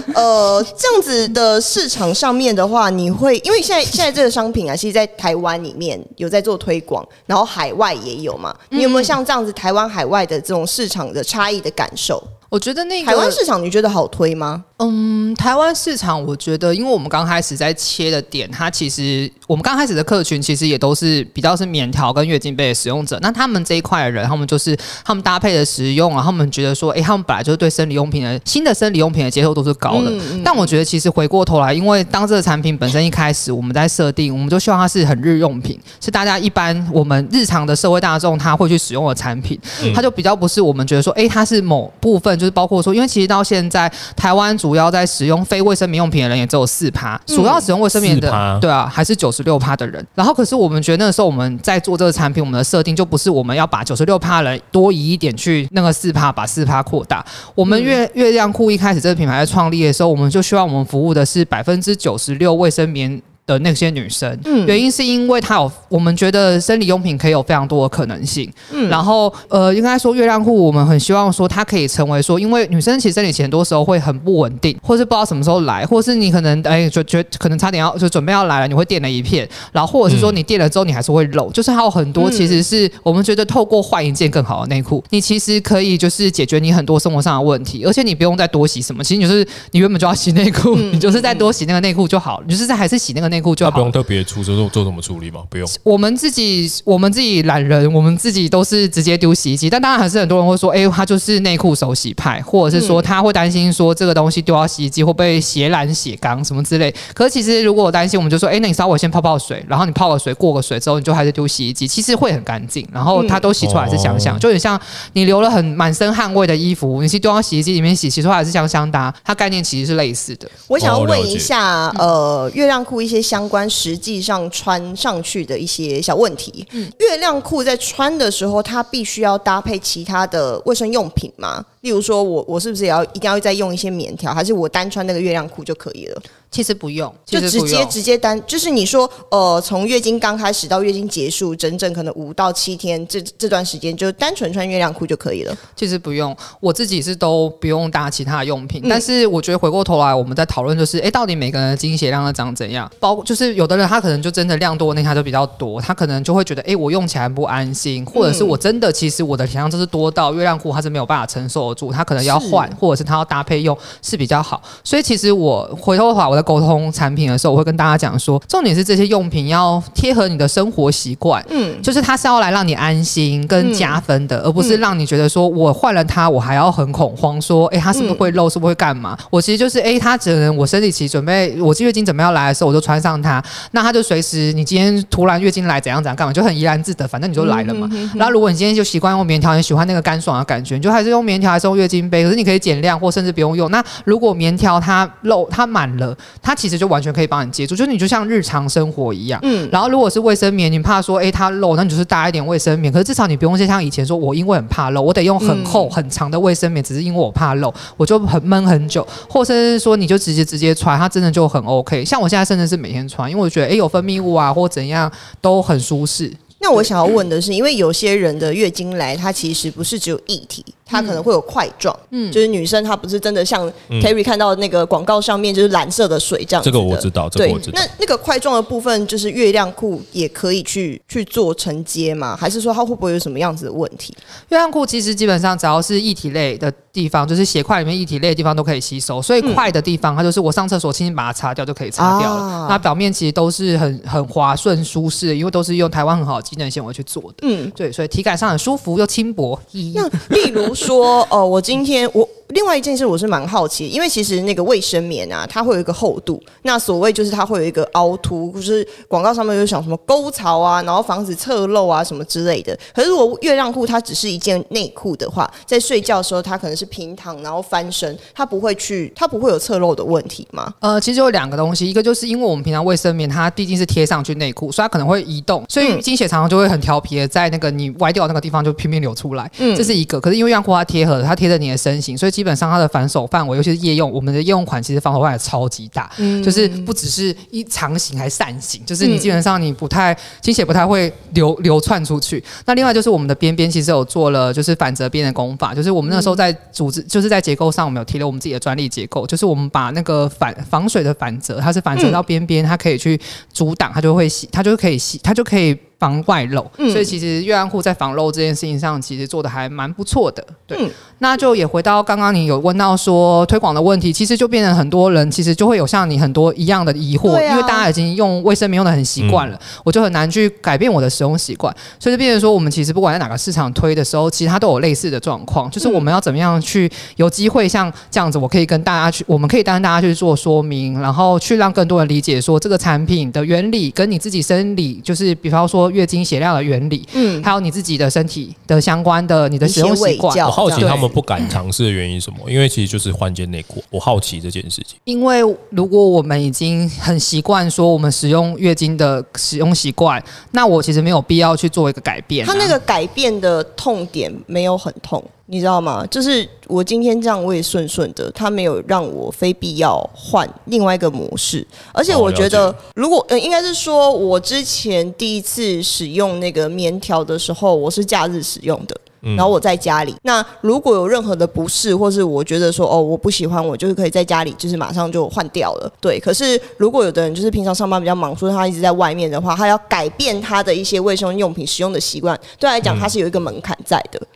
[0.07, 8.53] 那呃，这样子的市场上面的话，你会因为现在现在这个商品啊，其实，在台湾里面有在做推广，然后海外也有嘛。
[8.69, 12.21] 你有没有像这样子台湾海外的这种市场的差异的感受？
[12.49, 14.63] 我觉得那个台湾市场你觉得好推吗？
[14.79, 23.17] 嗯，台湾市场，我觉得，因为我们刚开始在切的点，它其实我们刚开始的客群其实也都是比较是棉条跟月经杯的使用者。
[23.19, 30.11] 那他们这一块的人，他们就是他们搭配的使用啊，他们觉得说，诶，他们本来就是对生理用品的新的生理用品的接受度是高的。
[30.45, 39.59] 但我觉得其实回过头来，因为当这个产品本身一开始我们在设定，我们就希望它是很日用品，是大家一般我们日常的社会大众他会去使用的产品，
[39.95, 50.05] 它就比较不是我们觉得说，诶，它是某部分，就是包括说，因为其实到现在台湾主要在使用非卫生棉用品的人也只有四趴，主要使用卫生棉的，4%对啊，还是九十六趴的人。
[50.15, 57.25] 然后可是我们觉得那个时候我们在做这个产品，我们的设定就不是我们要把九十六趴人多移一点去那个四趴，把四趴扩大。
[57.55, 63.21] 我们月月亮裤一开始这个品牌在创立的时候，我们就希望我们服务的是百分之九十六卫生棉。
[63.47, 64.67] 的那些女生，嗯。
[64.67, 68.87] 原因是因为她有，我们觉得生理用品可以有非常多的可能性，嗯。
[68.89, 93.69] 然后呃，应该说月亮裤，我们很希望说它可以成为说，因为女生其实生理期很多时候会很不稳定，或是不知道什么时候来，或是你可能哎就觉可能差点要就准备要来了，你会垫了一片，然后或者是说你垫了之后你还是会漏，就是还有很多其实是我们觉得透过换一件更好的内裤，你其实可以就是解决你很多生活上的问题，而且你不用再多洗什么，其实你就是你原本就要洗内裤， 你就是再多洗那个内裤就好，你就是在还是洗那个内内裤就好。
[93.69, 95.43] 那不用特别出做做什么处理吗？
[95.49, 95.69] 不用。
[95.83, 99.69] 我们自己我们自己懒人，我们自己都是直接丢洗衣机。
[99.69, 106.93] 但当然还是很多人会说，哎，他就是内裤手洗派，或者是说他会担心说这个东西丢到洗衣机会不会血染血缸什么之类。
[107.13, 114.79] 可是其实如果我担心，我们就说，哎，那你稍微先泡泡水，然后你泡个水过个水之后，你就还是丢洗衣机，其实会很干净，然后它都洗出来是香香，就有点像
[115.13, 119.13] 你流了很满身汗味的衣服，你去丢到洗衣机里面洗，洗出来是香香的。
[119.23, 120.49] 它概念其实是类似的。
[120.67, 126.65] 我想要问一下，呃，月亮裤一些相关实际上穿上去的一些小问题。
[126.71, 131.65] 嗯，月亮裤在穿的时候，它必须要搭配其他的卫生用品吗？
[131.81, 136.21] 例如说，我我是不是也要一定要再用一些棉条，还是我单穿那个月亮裤就可以了？
[136.49, 145.55] 其实不用，就直接直接单，就是你说，呃，从月经刚开始到月经结束，整整可能五到七天，这这段时间就单纯穿月亮裤就可以了。
[145.75, 148.81] 其实不用，我自己是都不用搭其他的用品。
[148.89, 152.89] 但是我觉得回过头来，我们在讨论就是，哎，到底每个人的经血量要长怎样？
[152.99, 164.61] 包就是有的人他可能就真的量多，那他就比较多，他可能就会觉得，哎，我用起来不安心，或者是我真的其实我的体量就是多到月亮裤它是没有办法承受得住，他可能要换，或者是他要搭配用是比较好。
[164.83, 167.27] 所以其实我回头的话，我在沟通产品。
[167.27, 179.17] 的时候，我会跟大家讲说，重点是这些用品要贴合你的生活习惯，嗯，就是它是要来让你安心跟加分的，而不是让你觉得说我换了它，我还要很恐慌，说，哎，它是不是会漏，是不是会干嘛？
[179.29, 187.89] 我其实就是，哎，它只能我生理期准备，我月经准备要来的时候，我就穿上它，那它就随时你今天突然月经来怎样怎样干嘛，就很怡然自得，反正你就来了嘛。
[188.15, 193.69] 然后如果你今天就习惯用棉条，你喜欢那个干爽的感觉，你就还是用棉条，还是用月经杯，可是你可以减量，或甚至不用用。
[193.71, 197.87] 那如果棉条它漏，它满了，它其实就完全可以帮你接住，就是。
[197.87, 202.91] 你就像日常生活一样，嗯，然后如果是卫生棉，你怕说，哎，它漏，那你就是搭一点卫生棉。
[202.91, 209.07] 可是至少你不用像以前说，我因为很怕漏，我得用很厚很长的卫生棉，只是因为我怕漏，我就很闷很久。
[209.29, 212.03] 或者是说，你就直接直接穿，它真的就很 OK。
[212.03, 215.09] 像我现在甚至是每天穿，因为我觉得，哎，有分泌物啊，或怎样
[215.39, 216.31] 都很舒适。
[216.59, 220.65] 那我想要问的是，因为有些人的月经来，它其实不是只有液体。
[220.87, 226.69] 它可能会有块状，嗯，就是女生她不是真的像 Terry 看到那个广告上面就是蓝色的水这样子。
[226.69, 227.79] 这个我知道，这个我知道。
[227.79, 232.35] 那那个块状的部分，就是月亮裤也可以去去做承接吗？
[232.39, 234.15] 还是说它会不会有什么样子的问题？
[234.49, 242.67] 月亮裤其实基本上只要是液体类的地方，就是血块里面液体类的地方都可以吸收，所以块的地方它就是我上厕所轻轻把它擦掉就可以擦掉了。
[242.69, 247.35] 那表面其实都是很很滑顺舒适，因为都是用台湾很好的机能纤维去做的。
[247.41, 249.59] 嗯，对，所以体感上很舒服又轻薄。
[249.93, 252.36] 那例如说，哦，我今天我。
[252.49, 256.41] 另外一件事我是蛮好奇，因为其实那个卫生棉啊，它会有一个厚度。
[256.63, 262.77] 那所谓就是它会有一个凹凸，就是广告上面有想什么沟槽啊，然后防止侧漏啊什么之类的。
[262.93, 270.73] 可是如果月亮裤它只是一件内裤的话，在睡觉的时候它可能是平躺，然后翻身，它不会去，它不会有侧漏的问题吗？
[270.79, 279.51] 呃，其实有两个东西，一个就是因为我们平常卫生棉它毕竟是贴上去内裤，所以它可能会移动，所以经血常常就会很调皮的在那个你歪掉那个地方就拼命流出来。
[279.57, 280.21] 嗯，这是一个。
[280.21, 283.17] 可是因为月亮裤它贴合，它贴着你的身形，所以基本上它的反手。
[283.31, 286.07] 范围，尤其是夜用，我们的夜用款其实防手范围超级大，
[286.45, 292.41] 就是不只是一长形还扇形，就是你基本上你不太倾斜不太会流流窜出去。
[292.65, 303.19] 那另外就是我们的边边其实有做了就是反折边的功法，就是我们那时候在组织就是在结构上我们有提了我们自己的专利结构，就是我们把那个反防水的反折，它是反折到边边，它可以去
[303.51, 305.77] 阻挡，它就会吸，它就可以吸，它就可以。
[305.99, 310.45] 防外漏，所以其实月亮裤在防漏这件事情上，其实做的还蛮不错的。
[310.67, 310.77] 对，
[311.19, 335.86] 那就也回到刚刚你有问到说推广的问题，其实就变成很多人其实就会有像你很多一样的疑惑，因为大家已经用卫生棉用的很习惯了，我就很难去改变我的使用习惯，所以就变成说我们其实不管在哪个市场推的时候，其实它都有类似的状况，就是我们要怎么样去有机会像这样子，我可以跟大家去，我们可以带大家去做说明，然后去让更多人理解说这个产品的原理跟你自己生理，就是比方说。
[335.91, 340.35] 月经血量的原理，嗯，还有你自己的身体的相关的你的使用习惯。
[340.45, 342.39] 我好奇他们不敢尝试的原因什么？
[342.49, 343.83] 因为其实就是换件内裤。
[343.89, 344.97] 我好奇这件事情。
[345.05, 352.45] 因为如果我们已经很习惯说我们使用月经的使用习惯，那我其实没有必要去做一个改变。
[352.45, 355.23] 它那个改变的痛点没有很痛。
[355.49, 356.05] 你知道吗？
[356.11, 361.65] 就是我今天这样我也顺顺的，他没有让我非必要换另外一个模式。
[361.93, 370.13] 而且我觉得，如果呃，应该是说我之前第一次使用那个棉条的时候，我是假日使用的，然后我在家里。
[370.23, 375.89] 那如果有任何的不适，或是我觉得说哦我不喜欢，我就是可以在家里就是马上就换掉了。
[376.01, 376.19] 对。
[376.19, 384.19] 可是如果有的人就是平常上班比较忙，说他一直在外面的话，他要改变他的一些卫生用品使用的习惯，对来讲他是有一个门槛在的。
[384.19, 384.27] 嗯，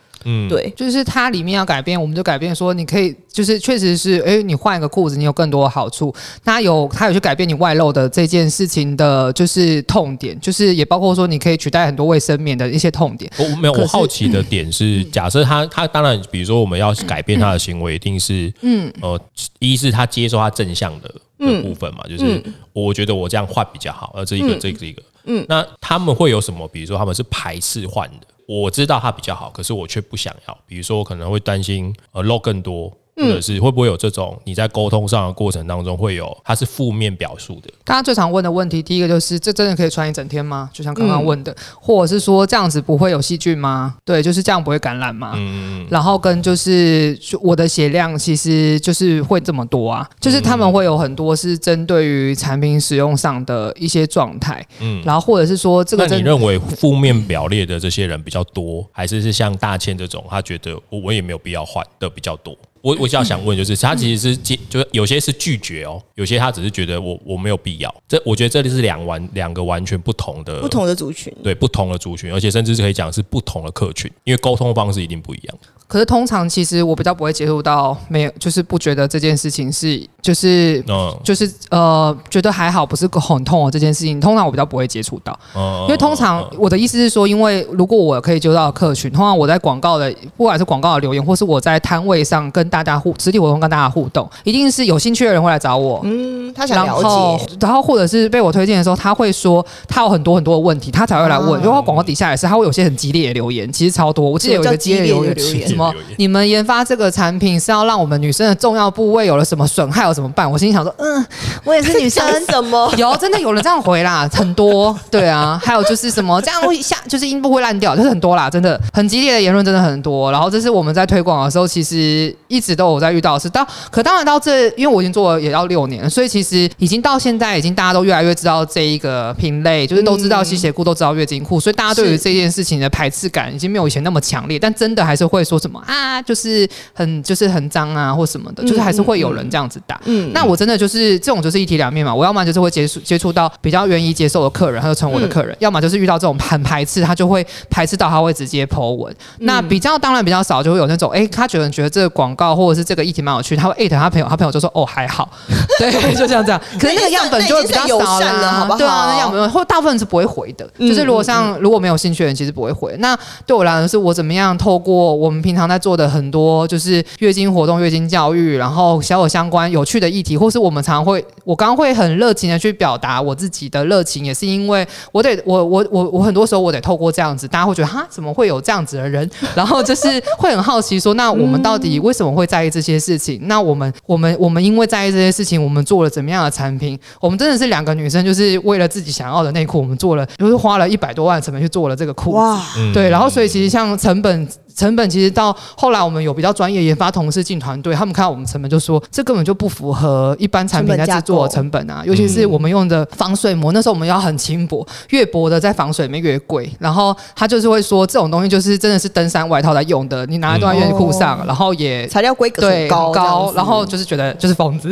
[0.50, 6.14] 对，就是它里面要改变，我们就改变说，你可以就是确实是，哎，你换一个裤子，你有更多的好处。
[6.44, 13.32] 它有它有去改变你外露的这件事情的，就是痛点，就是也包括说你可以取代很多卫生棉的一些痛点。
[13.38, 18.92] 我没有，我好奇的点是，假设他他当然，比如说我们要改变他的行为，一定是嗯。
[19.02, 19.20] 呃，
[19.60, 26.68] 一是他接受他正向的的部分嘛，就是我觉得我这样换比较好，呃这一个这个一个，嗯，那他们会有什么？
[26.68, 28.28] 比如说他们是排斥换的，
[28.60, 30.58] 我知道它比较好，可是我却不想要。
[30.68, 32.92] 比如说我可能会担心呃漏更多。
[33.22, 37.70] 或者是会不会有这种你在沟通上的过程当中会有它是负面表述的？
[37.84, 40.70] 刚刚最常问的问题，第一个就是这真的可以穿一整天吗？
[40.74, 43.96] 就像刚刚问的，或者是说这样子不会有细菌吗？
[44.04, 45.34] 对，就是这样不会感染吗？
[45.36, 54.66] 嗯然后跟就是我的血量其实就是会这么多啊，就是他们会有很多是针对于产品使用上的一些状态。
[54.80, 55.02] 嗯。
[55.04, 62.56] 然后或者是说这个，那你认为负面表列的这些人比较多，还是是像大千这种，他觉得我我也没有必要换的比较多？
[62.82, 67.94] 我我较想问，就是他其实是接，就是有些是拒绝哦，有些他只是觉得我我没有必要。
[68.08, 75.58] 这我觉得这里是两完两个完全不同的不同的族群，对不同的族群，而且甚至是可以讲是不同的客群，因为沟通方式一定不一样。
[75.92, 80.82] 可是通常其实我比较不会接触到没有，就是不觉得这件事情是就是
[81.22, 84.18] 就是呃觉得还好，不是很痛哦这件事情。
[84.22, 85.38] 通常我比较不会接触到，
[85.82, 96.00] 因为通常我的意思是说，因为如果我可以接触到客群，通常我在广告的不管是广告的留言，或是我在摊位上跟大家互实体活动跟大家互动，一定是有兴趣的人会来找我。
[96.06, 101.62] 嗯，他想了解，然后或者是被我推荐的时候，他会说他有很多很多的问题，他才会来问。
[101.62, 104.30] 如果广告底下也是，他会有些很激烈的留言，其实超多。
[104.30, 105.94] 我记得有一个激烈的留言什么。
[106.18, 110.50] 你们研发这个产品是要让我们女生的重要部位有了什么损害，有怎么办？
[110.50, 111.26] 我心想说，嗯，
[111.64, 114.30] 我也是女生， 怎么有真的有人这样回啦？
[114.32, 120.32] 很多，对啊，还有就是什么这样会下， 就是阴部会烂掉，就是很多啦，真的很激烈的言论，真的很多。
[120.32, 136.02] 然后这是我们在推广的时候，其实一直都有在遇到，是到可当然到这，因为我已经做了也要六年，所以其实已经到现在，已经大家都越来越知道这一个品类，就是都知道吸血裤，都知道月经裤，所以大家对于这件事情的排斥感已经没有以前那么强烈，但真的还是会说什么啊。
[136.02, 140.02] 啊，就是很就是很脏啊，或什么的，就是还是会有人这样子打。
[140.06, 142.14] 嗯，那我真的就是这种就是一体两面嘛。
[142.14, 149.16] 我要么就是会接触接触到比较愿意接受的客人，他就成我的客人；要么就是遇到这种很排斥，他就会排斥到他会直接剖文。
[149.40, 155.30] 那比较当然比较少，就会有那种哎，他觉得觉得这个广告或者是这个议题蛮有趣，他会艾特他朋友，他朋友就说哦还好，
[155.78, 156.60] 对，就像这样。
[156.80, 158.78] 可是那个样本就会比较少了，好不好？
[158.78, 160.68] 对啊，那样本或大部分是不会回的。
[160.80, 162.96] 就是如果像如果没有兴趣的人，其实不会回。
[162.98, 166.52] 那对我来说，是我怎么样透过我们平常在做的很多。
[166.68, 179.30] 就是月经活动、月经教育，然后小有相关有趣的议题，或是我们常常会，我刚刚会很热情的去表达我自己的热情，也是因为我得我我我我很多时候我得透过这样子，大家会觉得哈，怎么会有这样子的人？
[179.56, 183.40] 然后就是会很好奇说，那我们到底为什么会在意这些事情？
[183.44, 186.98] 那我们我们我们因为在意这些事情，我们做了怎么样的产品？
[187.20, 194.48] 我们真的是两个女生，就是为了自己想要的内裤，我们做了，就是花了一百多万成本去做了这个裤子，对，然后所以其实像成本。
[194.76, 206.72] 成本其实到后来，我们有比较专业研发同事进团队，他们看到我们成本就说，这根本就不符合一般产品在制作成本啊，尤其是我们用的防水膜，那时候我们要很轻薄，越薄的在防水里面越贵。
[206.80, 214.90] 然后他就是会说，这种东西就是真的是登山外套在用的，你拿来都在愿意裤上，然后也材料规格很高，然后就是觉得就是疯子。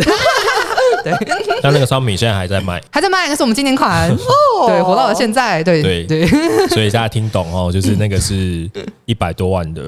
[1.18, 1.28] 对，
[1.62, 4.68] 但那个商品现在还在卖，还在卖，那是我们今年款 哦。
[4.68, 6.28] 对，活到了现在，对对对，
[6.70, 8.70] 所以大家听懂哦，就是那个是
[9.06, 9.82] 一百多万的，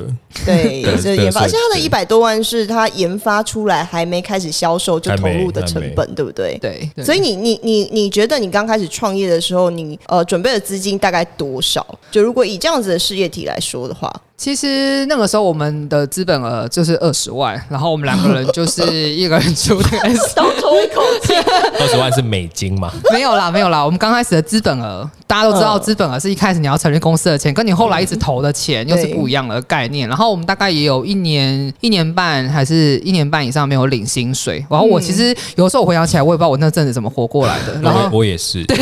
[0.46, 6.58] 对，是研发，而且它的一百多万是它研发出来还没开始销售就投入的成本，对不对？
[6.60, 11.86] 对，所以你你你你觉得你刚开始创业的时候，你呃准备的资金大概多少？
[12.10, 14.12] 就如果以这样子的事业体来说的话。
[14.38, 19.80] 其实那个时候我们的资本额就是二十万，然后我们两个人就是一个人出，
[20.36, 21.11] 倒抽一口气。
[21.80, 22.92] 二十万是美金吗？
[23.12, 23.84] 没有啦，没有啦。
[23.84, 30.08] 我们刚开始的资本额，大家都知道，资本额是一开始你要成立公司的钱，跟你后来一直投的钱又是不一样的概念。
[30.08, 34.66] 然后我们大概也有一年、一年半还是一年半以上没有领薪水。
[34.70, 37.80] 然后我其实有时候我回想起来，我也不知道我那阵子怎么活过来的。
[37.82, 38.64] 然后我也是。
[38.66, 38.78] 对。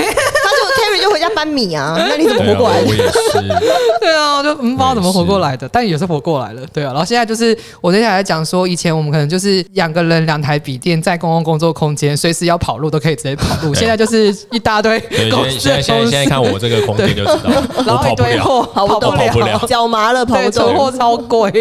[1.40, 1.96] 就回家搬米啊？
[2.10, 2.88] 那你 怎么活过来的？
[2.88, 3.60] 我也是。
[4.00, 6.62] 对啊，就不知道怎么活过来的，但也是活过来了。
[6.74, 13.74] 对啊，然后现在就是我接下来讲说，以前我们可能就是两个人两台笔电在公共工作空间，随时要跑路都可以直接跑路。
[13.74, 15.00] 现在就是一大堆。
[15.00, 17.50] 对，现在现在现在看我这个空间就知道，
[17.86, 19.00] 然后一堆货跑不
[19.42, 21.52] 了，脚麻了，跑不走，货超贵。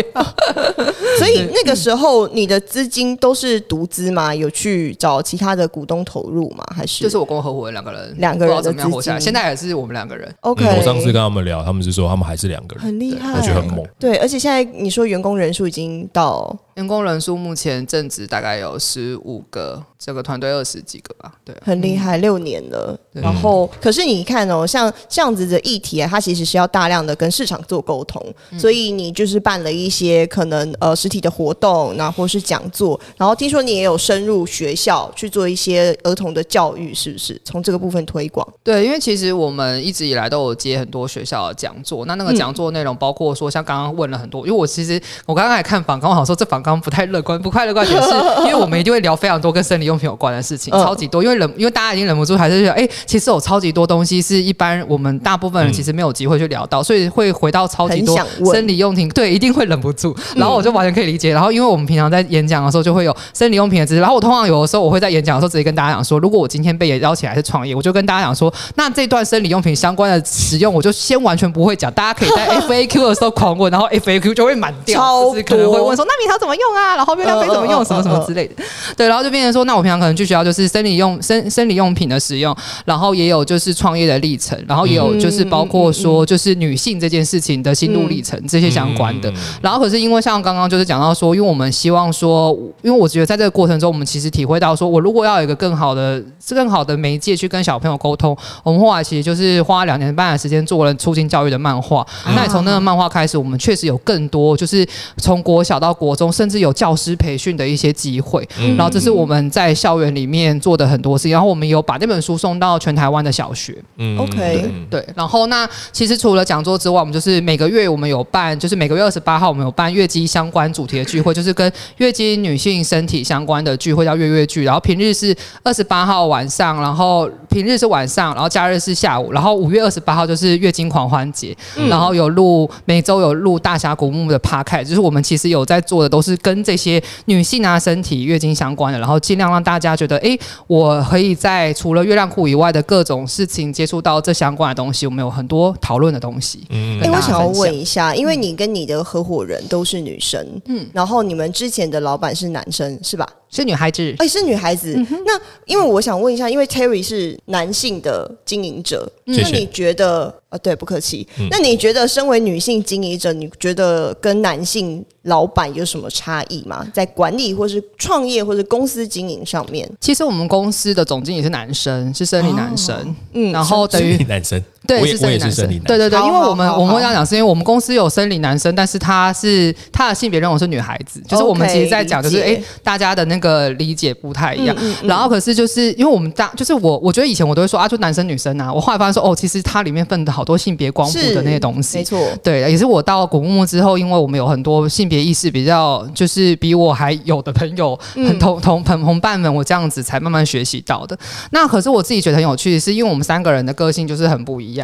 [1.19, 4.35] 所以那个时候你的资金都是独资吗？
[4.35, 6.65] 有去找其他的股东投入吗？
[6.77, 9.21] 还是就是我跟我合伙人两个人，两个人怎么样活下来？
[9.21, 10.35] 现在也是是我们两个人。
[10.41, 13.87] OK，、嗯我上次跟他们聊，他们是说他们还是两个人，很厉害，我觉得很猛。
[13.99, 21.33] 对，而且现在你说员工人数已经到员工人数目前正值大概有十五个，这个团队二十几个吧。
[21.45, 22.97] 对，很厉害，六年了。
[23.13, 28.25] 然后，可是你看哦，像这样子的议题啊，它其实是要大量的跟市场做沟通，
[28.57, 37.41] 所以你就是办了一些可能呃实体的活动，那或是讲座，然后听说你也有深入学校去做一些儿童的教育，是不是？
[37.45, 48.09] 从这个部分推广，对，因为其实我们一直以来都有接很多学校的讲座，那那个讲座内容包括说，像刚刚问了很多，因为我其实我刚刚还看访纲，我好像说这访纲不太乐观，不快乐观点是，
[48.43, 50.89] 因为我们一定会聊非常多跟生理用品有关的事情，嗯。
[50.89, 58.19] 超级多，因为忍，因为大家已经忍不住，还是觉得，哎、其实有超级多东西是一般我们大部分人其实没有机会去聊到，所以会回到超级多
[58.53, 76.97] 生理用品，对，一定会忍不住，然后我就完全可以理解，然后因为我们平常在演讲的时候就会有生理用品的知识，然后我通常有的时候我会在演讲的时候直接跟大家讲说，如果我今天被邀请来是创业，我就跟大家讲说，那这段生理用品相关的使用，我就先完全不会讲，大家可以在 FAQ 的时候狂问，然后 FAQ 就会满掉，超就是可能会问说，那米条怎么用啊？
[76.97, 77.85] 然后月亮杯怎么用？
[77.85, 78.55] 什么什么之类的。
[78.97, 82.55] 对，然后就变成说，那我平常可能去学校就是生理用生生理用品的使用，
[82.85, 89.33] 然后也有就是创业的历程，然后也有就是包括说就是女性这件事情的心路历程这些相关的。
[89.63, 92.51] 然后可是因为像刚刚就是讲到说，因为我们希望说，
[92.83, 102.07] 因为我觉得在这个过程中，我们其实体会到说，我如果要有一个更好的、更好的媒介去跟小朋友沟通，我们后来其实就是花两年半的时间做了促进教育的漫画。
[102.35, 104.87] 那也从那个漫画开始，我们确实有更多就是
[105.19, 108.49] 从国小到国中，甚至有教师培训的一些机会。
[108.77, 113.77] 然后这是我们在校园里面做的很多事情，然后我们有把那本书送到全台湾的小学。
[113.97, 124.63] 嗯 OK 嗯对，然后那其实除了讲座之外，我们就是每个月我们有办，就是每个月二十八号我们有办月经相关主题的聚会，就是跟月经女性身体相关的聚会叫月月聚。
[124.63, 125.35] 然后平日是
[125.65, 129.33] 二十八号晚上，然后平日是晚上，然后假日是下午。
[129.33, 131.57] 然后五月二十八号就是月经狂欢节，
[131.89, 146.65] 然后有录每周有录大峡谷木的 p 开，就是我们其实有在做的都是跟这些女性啊身体月经相关的，然后尽量让大家觉得，哎，我可以在除了月亮裤以外的各种事情接触到这相关的东西，我们有很多讨论的东西。
[146.71, 153.29] 嗯哎、我想要问一下，因为你跟你的合伙人都是女生，嗯，然后你们之前的老板是男生，是吧？
[153.51, 154.95] 是女孩子，哎、是女孩子。
[155.25, 160.35] 那因为我想问一下，因为 Terry 是男性的经营者，那你觉得？
[160.49, 161.29] 啊，对，不客气。
[161.51, 166.87] 那你觉得身为女性经营者，你觉得跟男性老板有什么差异吗？
[166.95, 169.87] 在管理或是创业或是公司经营上面？
[170.01, 184.75] 其实我们公司的总经理是男生，是生理男生，嗯然后等于男生，对，我也我也是生理男生对对对，因为我们我们会这样讲，是因为我们公司有生理男生，但是他是他的性别认同是女孩子，就是我们其实在讲，就是哎，大家的那个理解不太一样。
[184.81, 192.05] 嗯然后可是就是因为我们大，就是我我觉得以前我都会说啊，就男生女生啊，我后来发现说哦，其实它里面分的好多性别光谱的那些东西没。
[192.05, 192.19] 错。
[192.43, 201.19] 对，也是我到古木木之后，因为我们有很多性别意识比较，就是比我还有的朋友，很同同朋同伴们，我这样子才慢慢学习到的。
[201.51, 204.78] 那可是我自己觉得很有趣，是因为我们三个人的个性就是很不一样。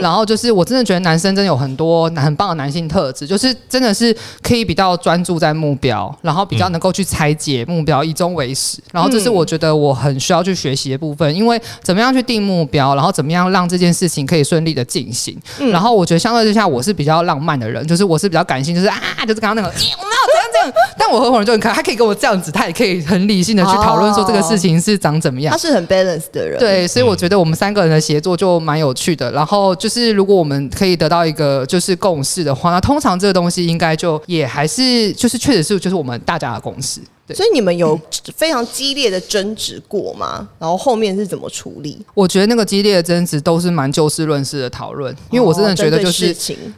[0.00, 8.78] 然后就是我真的觉得男生真的有很多很棒的男性特质，就是真的是可以比较专注在目标，然后比较能够去拆解目标，以终为始。
[8.92, 15.36] 然后这是我觉得我很需要去学习的部分，因为怎么样去定目标，然后怎么样让这件事情可以顺利的进行。
[15.70, 20.72] 然后我觉得相对之下，我是比较浪漫的人，就是我是比较感性，就是啊，就是刚刚那个，欸我们要怎样这样。
[20.98, 25.58] 但我合伙人就很可爱，他可以跟我这样子，他也可以很理性的去讨论说这个事情是长怎么样他。
[25.58, 29.30] 是很 balance 的人，，对，所以我觉得我们三个人的协作就蛮有趣的。
[29.40, 37.00] 然后就是，如果我们可以得到一个就是共识的话，那通常这个东西应该就也还是就是确实是就是我们大家的共识。
[37.30, 37.98] 对，所以你们有
[38.36, 40.46] 非常激烈的争执过吗？
[40.58, 42.00] 然后后面是怎么处理？
[42.14, 46.34] 我觉得那个激烈的争执都是蛮就事论事的讨论，因为我真的觉得就是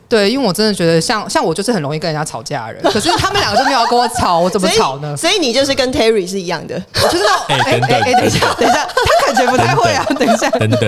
[0.09, 5.17] 对，因为我真的觉得像像我就是很容易跟人家吵架的人，可是他们两个就没有要跟我吵，我怎么吵呢？
[5.17, 10.51] 所以你就是跟 Terry 是一样的，我就是 哎等等哎，等一下，等一下，他感觉不太会啊，等一下。
[10.51, 10.81] 等等，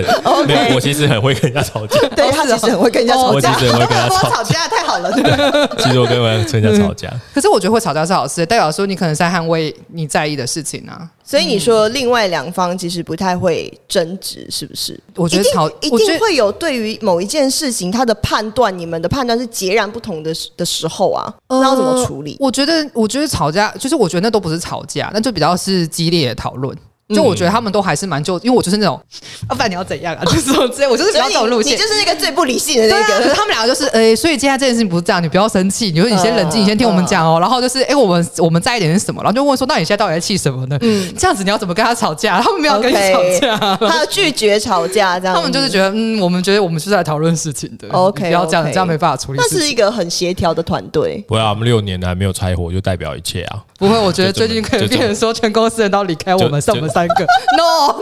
[0.46, 5.84] 没有，我其实很会跟人家吵架， 对他其实很会跟人家吵架我其架，实很会跟他跟我吵吵架太好了，对不对？
[5.84, 9.53] 其实我跟人家吵架， 可是我觉得会吵架是好事，代表说你可能在捍卫
[9.88, 11.10] 你在意的事情啊。
[11.22, 14.98] 所以你说另外两方其实不太会争执，是不是？
[15.16, 22.36] 我觉得吵，一定会有对于某一件事情他的判断，你们的判断是截然不同的时的时候啊，呃那要怎么处理？
[22.38, 26.76] 我觉得，我觉得吵架就是我觉得那都不是吵架，那就比较是激烈的讨论。
[27.08, 28.98] 就我觉得他们都还是蛮就，因为我就是那种，
[29.48, 30.24] 啊，不然你要怎样啊？
[30.30, 33.34] 就是我直接我就是比较这种路线，你就是那个最不理性的那对啊，可是个。
[33.34, 37.38] 他们两个就是，诶、所以接下来这件事情不是这样，你不要生气，你说你先冷静，你先听我们讲哦。
[37.40, 39.22] 然后就是，诶、我们我们在意点是什么？
[39.22, 40.78] 然后就问说，那你现在到底在气什么呢？
[41.18, 42.40] 这样子你要怎么跟他吵架？
[42.40, 43.76] 他们没有跟你 吵架。
[43.76, 49.48] 他要拒绝吵架，这样他们就是觉得，嗯，我们觉得我们是在讨论事情的 OK，不要这样这样没办法处理那。
[49.48, 51.22] 是一个很协调的团队。
[51.28, 53.62] 不要，我们六年了还没有拆伙，就代表一切啊。
[53.78, 57.26] 不会，我觉得最近可能就变成说，全公司人都离开我们，我们三个。
[57.56, 57.94] No，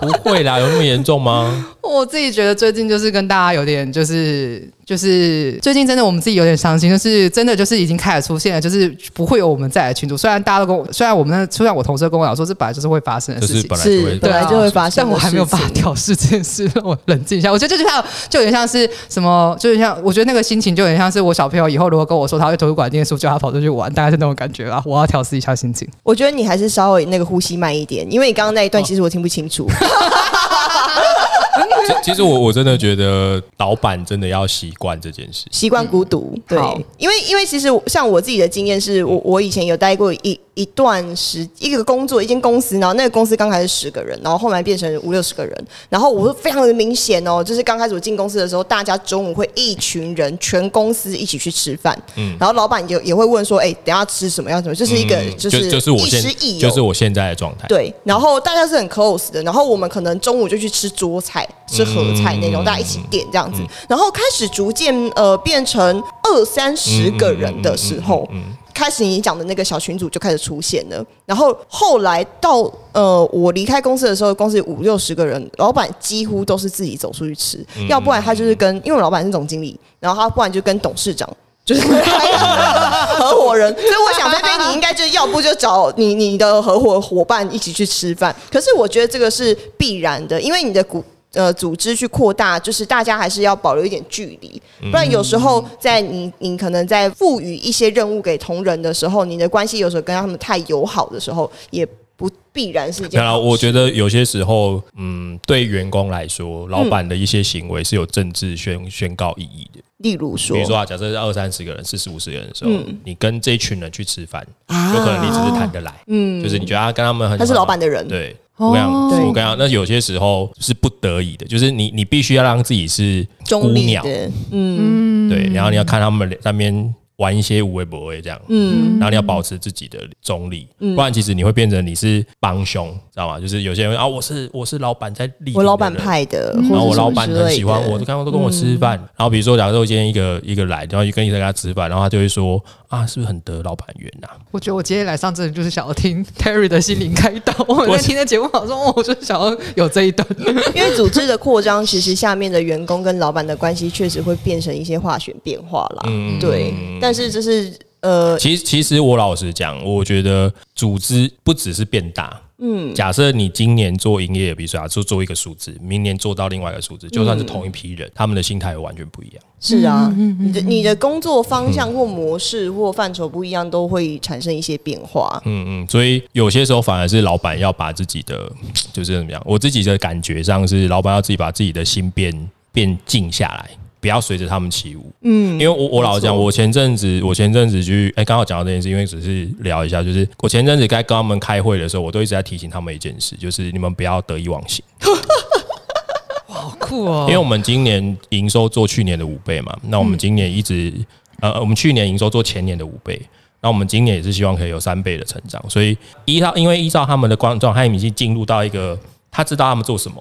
[0.00, 1.66] 不会啦，有那么严重吗？
[1.82, 10.16] 我自己觉得最近就是跟大家有点就是就是最近真的我们自己有点伤心，就是真的就是已经开始出现了，就是不会有我们在的群组。
[10.16, 13.78] 虽然大家都跟我，虽然我们那虽然我同事跟我讲说这本来就是会发生的事情是本。
[13.78, 17.50] 来就会是本来就会发生但我还没有办法事情调试这件事，让我冷静一下。
[17.50, 24.82] 我觉得这就像，就有点像是什么，就是像，我觉得那个心情就有点像是我小朋友以后如果跟我说他去图书馆念书，叫他跑出去玩，大概是那种感觉吧。
[24.84, 25.88] 我要调试一下心情。
[26.02, 29.68] 我觉得你还是稍微那个呼吸慢一点，因为你刚刚那一段其实我听不清楚。
[29.68, 31.60] 其
[32.02, 35.46] 其实我我真的觉得老板真的要习惯这件事。
[35.50, 36.58] 习惯孤独，对，
[36.98, 57.66] 因为因为其实像我自己的经验是，我我以前有待过一一段时一个工作一间公司，然后那个公司刚开始十个人，然后后来变成五六十个人，然后我非常的明显哦，就是刚开始我进公司的时候，大家中午会一群人全公司一起去吃饭，嗯，然后老板也也会问说，哎，等下吃什么要什么，就是一个嗯就是就是我亦现就是我现在的状态。
[57.68, 68.28] 对，然后大家是很 close 的，然后我们可能中午就去吃桌菜、吃合菜那种，大家一起点这样子，然后开始逐渐呃变成二三十个人的时候。
[68.74, 72.62] 开始你讲的那个小群组就开始出现了，然后后来到
[72.92, 81.28] 呃我离开公司的时候，公司有五六十个人，老板几乎都是自己走出去吃，要不然他就是跟，因为我老板是总经理，然后他不然就跟董事长。
[81.64, 88.34] 就是合伙人， 所以我想，菲菲，你应该就是要不就找你你的合伙伙伴一起去吃饭。
[88.50, 94.60] 可是我觉得这个是必然的，因为你的股呃组织去扩大，就是大家还是要保留一点距离，
[94.90, 103.46] 不然有时候在你你可能在赋予一些任务给同仁的时候，你的关系有时候跟他们太友好的时候，也不必然是一件当然，好事。
[103.46, 109.80] 我觉得有些时候，嗯，对员工来说，老板的一些行为是有政治宣宣告意义的。
[109.98, 112.98] 例如说，比如说啊，假设是二三十个人、四十五十个人的时候，嗯。
[113.04, 114.94] 你跟这一群人去吃饭，啊。
[114.94, 118.36] 有可能你只是谈得来，嗯，就是你觉得他跟他们很，他是老板的人，对。
[118.68, 125.28] 我跟你讲，我跟你讲，那有些时候是不得已的，就是你你必须要让自己是孤中立鸟，的，嗯。
[125.28, 133.38] 对，然后你要看他们在那边玩一些无微不微这样，嗯然后你要保持自己的中立，不然其实你会变成你是帮凶，知道吗？
[133.38, 138.98] 就是有些人啊，我是我是老板在立，我老板，派的，然后我老板很喜欢我，刚刚都跟我吃饭。
[139.16, 144.28] 然后比如说，假如今天一个一个来，然后跟一个跟他吃饭，然后他就会说啊，是不是很得老板缘呐？
[144.50, 147.54] 我觉得我今天来上这里就是想要听 Terry 的心灵开导。
[147.68, 150.26] 我在听的节目，好说哦，我就想要有这一段。
[150.74, 156.02] 因为组织的扩张，其实下面的员工跟老板的关系确实会变成一些化学变化啦。
[156.06, 162.40] 嗯对，但是就是呃，其实其实我老实讲，我觉得组织不只是变大。
[162.64, 169.42] 嗯，假设你今年做营业，比如说啊，就做一个数字，明年做到另外一个数字，就算是同一批人，他们的心态完全不一样。
[169.58, 175.42] 是啊，你的你的工作方向或模式或范畴不一样，都会产生一些变化。
[175.44, 178.48] 嗯嗯，所以有些时候反而是老板要把自己的
[178.92, 183.70] 就是怎么样，我自己的感觉上是老板要自己把自己的心变变静下来。
[184.02, 194.84] 不要随着他们起舞，嗯，因为我我老实讲，我前阵子我前阵子去，哎、刚好讲到这件事，因为只是聊一下，就是我前阵子该跟他们开会的时候，我都一直在提醒他们一件事，就是你们不要得意忘形，
[196.50, 197.26] 好酷哦。
[197.28, 200.92] 因为我们今年营收做去年的五倍嘛，那我们今年一直、
[201.38, 203.22] 呃，我们去年营收做前年的五倍，
[203.60, 208.98] 那我们今年也是希望可以有三倍的成长，所以依照因为依照他们的观众，他们已经进入到一个
[209.30, 210.20] 他知道他们做什么。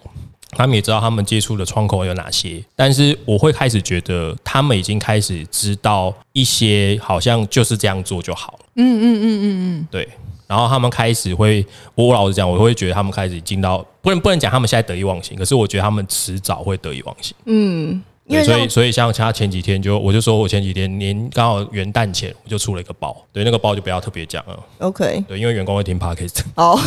[0.52, 8.60] 他们也知道他们接触的窗口有哪些，但是我会开始觉得他们已经开始知道一些，好像就是这样做就好了。
[8.76, 9.46] 嗯嗯嗯嗯
[9.82, 10.08] 嗯，对。
[10.48, 17.34] 然后他们开始会，我老实讲，我会觉得他们开始进到不能不能讲他们现在得意忘形，可是我觉得他们迟早会得意忘形。
[17.46, 26.80] 对，所以因为所以所以像他前几天就我就说我前几天年刚好元旦前我就出了一个包，对那个包就不要特别讲了，OK，对，因为员工会听 podcast， 好，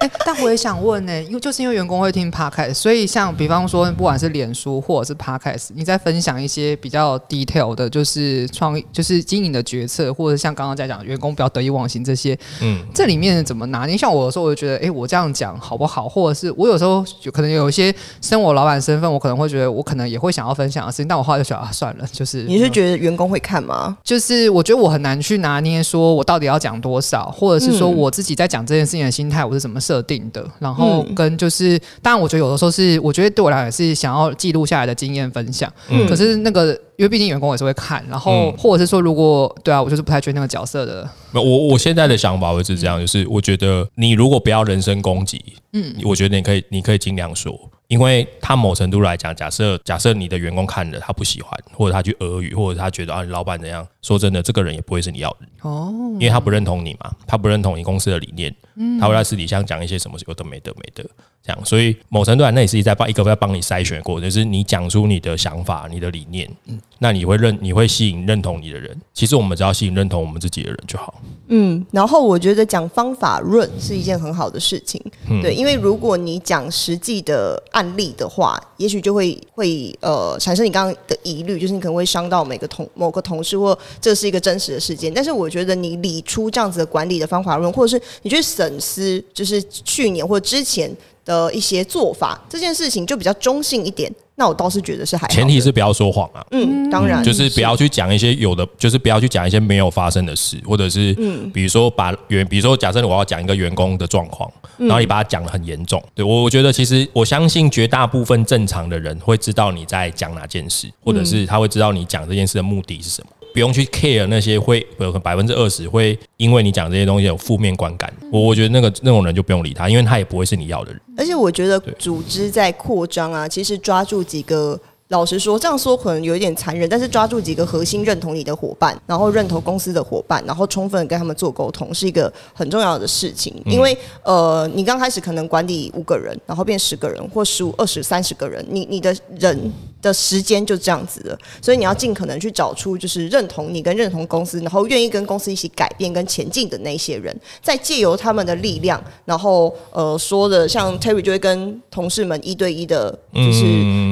[0.00, 13.96] 哎，但我也想问呢、因为就是因为员工会听 podcast，所以像比方说，不管是脸书或者是 podcast，你在分享一些比较 detail 的，就是创意，就是经营的决策，或者像刚刚在讲员工不要得意忘形这些，嗯，这里面怎么拿捏？
[13.96, 16.08] 像我有时候我就觉得，哎、我这样讲好不好？
[16.08, 23.96] 或者是我有时候就可能有一些身我老板身份，我可能会觉得我可能也会想要要分享的事情，但我后来就想啊，算了， 就是你是觉得员工会看吗？
[24.04, 35.72] 就是我觉得我很难去拿捏，说我到底要讲多少，或者是说我自己在讲这件事情的心态我是怎么设定的，然后跟就是，当然我觉得有的时候是，我觉得对我来讲是想要记录下来的经验分享，
[36.08, 36.78] 可是那个。
[36.96, 41.08] 因为毕竟员工也是会看，然后或者是说，如果对啊，我就是不太确定那个角色的。
[41.32, 45.42] 我我现在的想法会是这样，就是我觉得你如果不要人身攻击，
[45.72, 47.58] 嗯，我觉得你可以，你可以尽量说。
[47.86, 53.86] 因为他某程度来讲，假设假设你的员工看了他不喜欢，或者他去俄语，或者他觉得啊，老板怎样？
[54.00, 61.08] 说真的，这个人也不会是你要的哦，因为他不认同你嘛，他不认同你公司的理念，嗯，他会在私底下讲一些什么有的没的没的
[61.44, 68.98] 这样，所以某程度上那也是在帮一个在帮你筛选过，就是你讲出你的想法、你的理念，嗯，那你会认你会吸引认同你的人。
[69.12, 71.22] 其实我们只要吸引认同我们自己的人就好。
[71.48, 74.98] 嗯，然后我觉得讲方法论是一件很好的事情，
[75.42, 85.12] 对，因为如果你讲实际的案例的话，也许就会会呃产生你刚刚的疑虑，就是你可能会伤到每个同某个同事，或这是一个真实的事件。
[85.12, 90.90] 但是我觉得你理出这样子的管理的方法论，或者是你去审思，就是去年或者之前
[91.24, 94.12] 的一些做法，这件事情就比较中性一点。
[94.36, 97.22] 那我倒是觉得是还前提是不要说谎啊，嗯，当然。
[97.22, 113.28] 就是不要去讲一些有的，就是不要去讲一些没有发生的事，或者是嗯，比如说把员，比如说假设我要讲一个员工的状况，然后你把它讲的很严重，对我我觉得其实我相信绝大部分正常的人会知道你在讲哪件事，或者是他会知道你讲这件事的目的是什么。
[113.54, 121.00] 不用去 care 那些会有百分之二十会因为你讲这些东西有负面观感，我我觉得那个那种人就不用理他，因为他也不会是你要的人。
[121.16, 124.78] 而且我觉得组织在扩张啊，其实抓住几个。
[125.08, 133.54] 老实说，这样说可能有一点残忍，但是抓住几个核心认同你的伙伴，然后认同公司的伙伴，然后充分跟他们做沟通，是一个很重要的事情。
[133.66, 139.70] 因为呃，你刚开始可能管理五个人，然后变十个人，或十五、二十、三十个人，你你的人
[140.08, 141.38] 的时间就这样子了。
[141.60, 153.64] 所以你要尽可能去找出就是认同你跟认同公司，然后愿意跟公司一起改变跟前进的那些人，再借由他们的力量，然后呃说的像 Terry 就会跟同事们一对一的，就是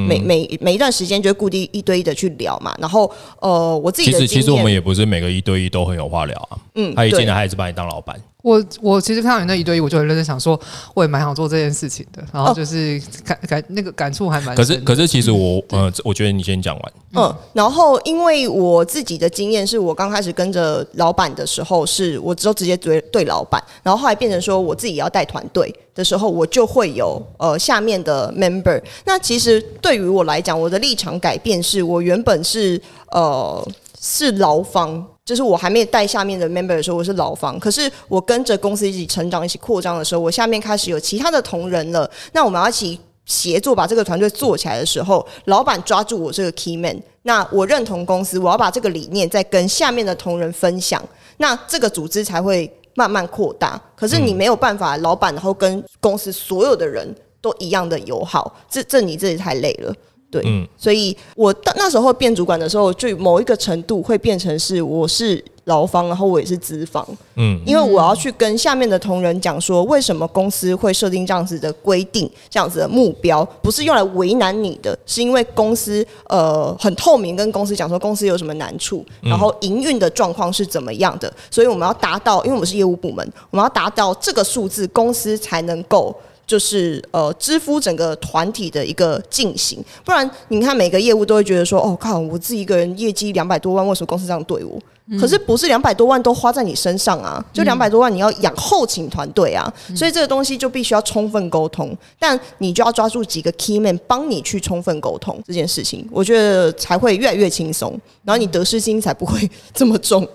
[0.07, 0.82] 每每每一。
[0.82, 8.20] 段时间就会固定一对一的去聊嘛，然后呃，我自己其实其实我们也不是每个一对一都很有话聊啊，嗯，他一进来他也是把你当老板。
[8.43, 10.59] 我我其实看到你那一堆，我就很认真想说，
[10.95, 12.22] 我也蛮想做这件事情的。
[12.32, 14.55] 然后就是感感那个感触还蛮。
[14.57, 16.93] 可是可是，其实我呃，我觉得你先讲完。
[17.14, 28.82] 嗯，然后因为我自己的经验是，我刚开始跟着老板的时候，是我只有直接对对老板，然后后来变成说我自己要带团队的时候，我就会有呃下面的 member。
[29.05, 32.80] 那其实对于我来讲，我的立场改变是我原本是
[33.12, 33.64] 呃
[34.01, 35.07] 是劳方。
[35.24, 37.58] 就是我还没带下面的 member 的时候，我是老方。
[37.60, 42.10] 可是我跟着公司一起成长、一起扩张的时候，我下面开始有其他的同仁了。
[42.32, 47.00] 那我们要一起协作把这个团队做起来的时候，老板抓住我这个 key man。
[47.22, 51.00] 那我认同公司，我要把这个理念再跟下面的同仁分享，
[51.36, 53.80] 那这个组织才会慢慢扩大。
[53.94, 59.94] 可是你没有办法，老板然后跟公司所有的人都一样的友好，这这你自己太累了。
[60.32, 60.42] 对，
[60.78, 67.06] 所以我到那时候变主管的时候，就某一个程度会变成是我是劳方，然后我也是资方。
[67.34, 86.16] 嗯，因为我要去跟下面的同仁讲说，为什么公司会设定这样子的规定，这样子的目标，不是用来为难你的，是因为公司呃很透明，跟公司讲说公司有什么难处，然后营运的状况是怎么样的，所以我们要达到，因为我们是业务部门，我们要达到这个数字，公司才能够。
[86.53, 94.78] 就是呃，支付整个团体的一个进行，不然你看每个业务都会觉得说，哦靠，我自己一个人业绩两百多万，为什么公司这样对我？
[95.18, 97.42] 可是不是两百多万都花在你身上啊？
[97.55, 110.28] 就两百多万你要养后勤团队啊，所以这个东西就必须要充分沟通，但你就要抓住几个 key man 帮你去充分沟通这件事情，我觉得才会越来越轻松，然后你得失心才不会 这么重。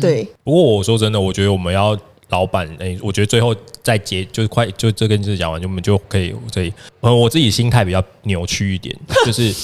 [0.00, 0.26] 对。
[0.42, 1.94] 不过我说真的，我觉得我们要。
[2.34, 6.34] 老板，哎，我觉得最后再结就是快，就这件事讲完，就我们就可以。
[6.50, 8.92] 这里，呃，我自己心态比较扭曲一点，
[9.24, 9.54] 就是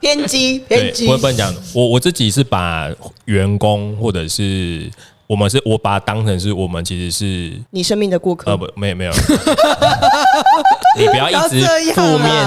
[0.00, 1.08] 偏激，偏激。
[1.08, 2.88] 我不能讲，我我自己是把
[3.24, 4.88] 员工或者是
[5.26, 8.52] 我们是我把它当成是我们其实是你生命的过客。
[8.52, 9.12] 呃，不，没有没有。
[10.96, 12.46] 你不要一直负面，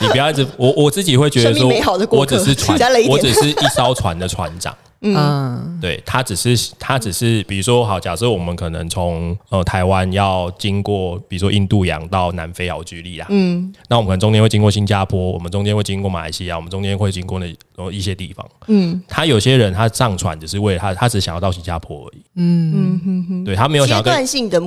[0.00, 1.70] 你不要一直我我自己会觉得说，
[2.10, 2.76] 我只是船，
[3.08, 4.76] 我只是一艘船的船长。
[5.02, 13.26] 嗯，对他只是他只是，比如说好，假设我们可能从呃台湾要经过，比如说印度洋到南非，好举例啦。
[13.30, 18.48] 嗯，那我们可能中间会经过新加坡，我们中间会经过马来西亚，我们中间会经过那一些地方。
[18.68, 22.22] 嗯，他有些人他上船只是为了他，他只想要到新加坡而已。
[22.36, 24.14] 嗯嗯对他没有想要跟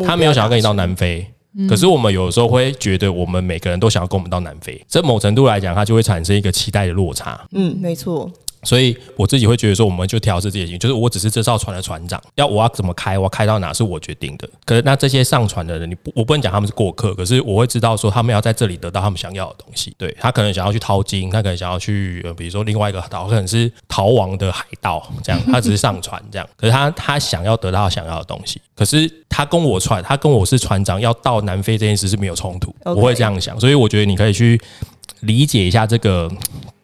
[0.05, 1.25] 他没有想要跟你到南非。
[1.69, 7.47] 可是我们有时候会觉得，我们每个人都想要跟我们到南非，这某程度来讲，它就会产生一个期待的落差。
[7.53, 8.29] 嗯，没错。
[8.65, 14.49] 所以我自己会觉得说，我们就调试自己的心，就是我只是这艘船的船长，要我要怎么开，我要开到哪是我决定的。
[14.65, 19.93] 可是那这些上船的人，你不我不能讲他们是过客，可是我会知道说，他们要在这里得到他们想要的东西。
[19.97, 26.49] 对他可能想要去淘金，他可能想要去，呃，比如说另外一个岛，可能是逃亡的海盗这样，他只是上船这样。
[26.57, 33.59] 可是他他想要得到想要的东西，可是他跟我船，他跟我是船长，要到南非这件事是没有冲突，我会这样想。
[33.59, 34.59] 所以我觉得你可以去
[35.21, 36.29] 理解一下这个。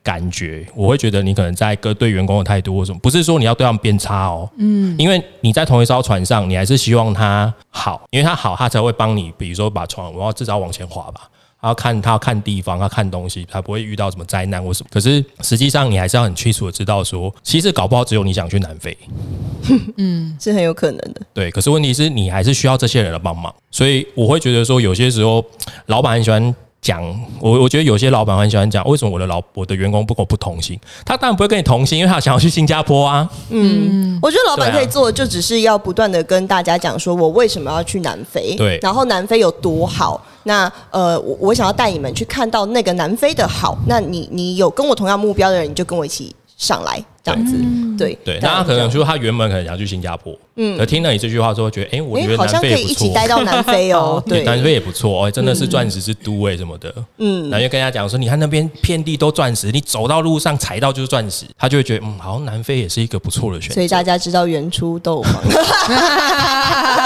[0.04, 11.30] 感觉我会觉得你可能在跟对员工的态度或什么，不是说你要对他们变差哦，嗯，因为你在同一艘船上，你还是希望他好，因为他好，他才会帮你，比如说把船，我要至少往前滑吧，
[11.62, 14.90] 他要看他要看地方，他看东西，他不会遇到什么灾难或什么。
[14.92, 18.98] 可是实际上你还是要很清楚的知道说，其实搞不好只有你想去南非，
[19.98, 21.22] 嗯，是很有可能的。
[21.32, 25.46] 对，可是问题是你还是需要这些人的帮忙，所以我会觉得说，有些时候
[25.86, 26.56] 老板很喜欢。
[26.82, 27.04] 讲
[27.40, 30.80] 我，我觉得有些老板很喜欢讲，为什么我的老我的员工不跟我不同心？
[31.06, 33.30] 他当然不会跟你同心，因为他想要去新加坡啊。
[33.50, 38.56] 嗯，我觉得老板可以做，就只是要不断的跟大家讲，说我为什么要去南非？
[38.56, 40.20] 对，然后南非有多好？
[40.44, 43.78] 那呃，我我想要带你们去看到那个南非的好。
[43.88, 47.04] 那你你有跟我同样目标的人，你就跟我一起上来。
[47.24, 47.56] 这样子，
[48.00, 63.74] 对对，那他可能说他原本可能想去新加坡，嗯，可听到你这句话之后，觉得哎，我觉得好像可以一起待到南非哦， 对，南非也不错哦，真的是钻石之都哎什么的，嗯，然后就跟他讲说，你看那边遍地都钻石，你走到路上踩到就是钻石，他就会觉得嗯，好像南非也是一个不错的选择。
[63.74, 65.42] 所以大家知道原初豆吗，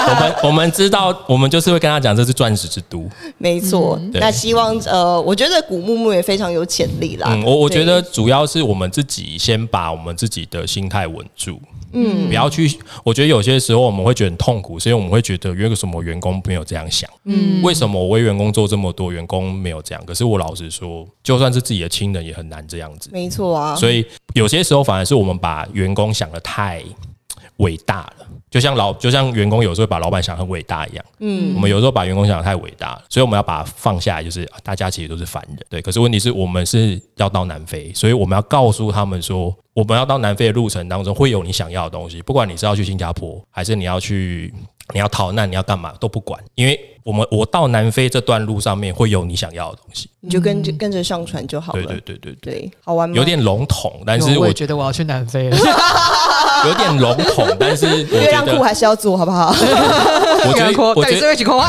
[0.08, 3.98] 我们我们知道，我们就是会跟他讲这是钻石之都，没错。
[4.12, 7.28] 那希望呃，我觉得古木木也非常有潜力啦。
[7.30, 11.60] 嗯，我我觉得主要是我们自己先把我们自己的心态稳住，
[11.92, 12.78] 嗯，不要去。
[13.04, 20.04] 我觉得有些时候我们会觉得很痛苦，所以我们会觉得约个什么员工没有这样想，嗯，为什么我为员工做这么多，员工没有这样？
[20.04, 23.10] 可是我老实说，就算是自己的亲人，也很难这样子。
[23.12, 26.82] 没错啊，所以有些时候反而是我们把员工想的太
[27.58, 28.26] 伟大了。
[28.56, 35.82] 就像老，就像员工有时候把老板想很伟大一样，嗯，我们有时候把员工想的太伟大了，所以我们要把它放下来，就是大家其实都是凡人，对。
[35.82, 44.54] 可是问题是我们是要到南非，所以我们要告诉他们说，我们要到南非的路程当中会有你想要的东西，不管你是要去新加坡，还是你要去。
[44.94, 51.82] 你要逃难，你要干嘛都不管，因为我们我到南非这段路上面会有你想要的东西，你就跟着跟着上船就好了。
[51.82, 53.14] 对对对对对，好玩吗？
[53.16, 55.56] 有点笼统，但是我觉得我要去南非了。
[56.66, 59.50] 有点笼统，但是月亮裤还是要做好不好？
[59.54, 61.60] 我觉得我觉得一起空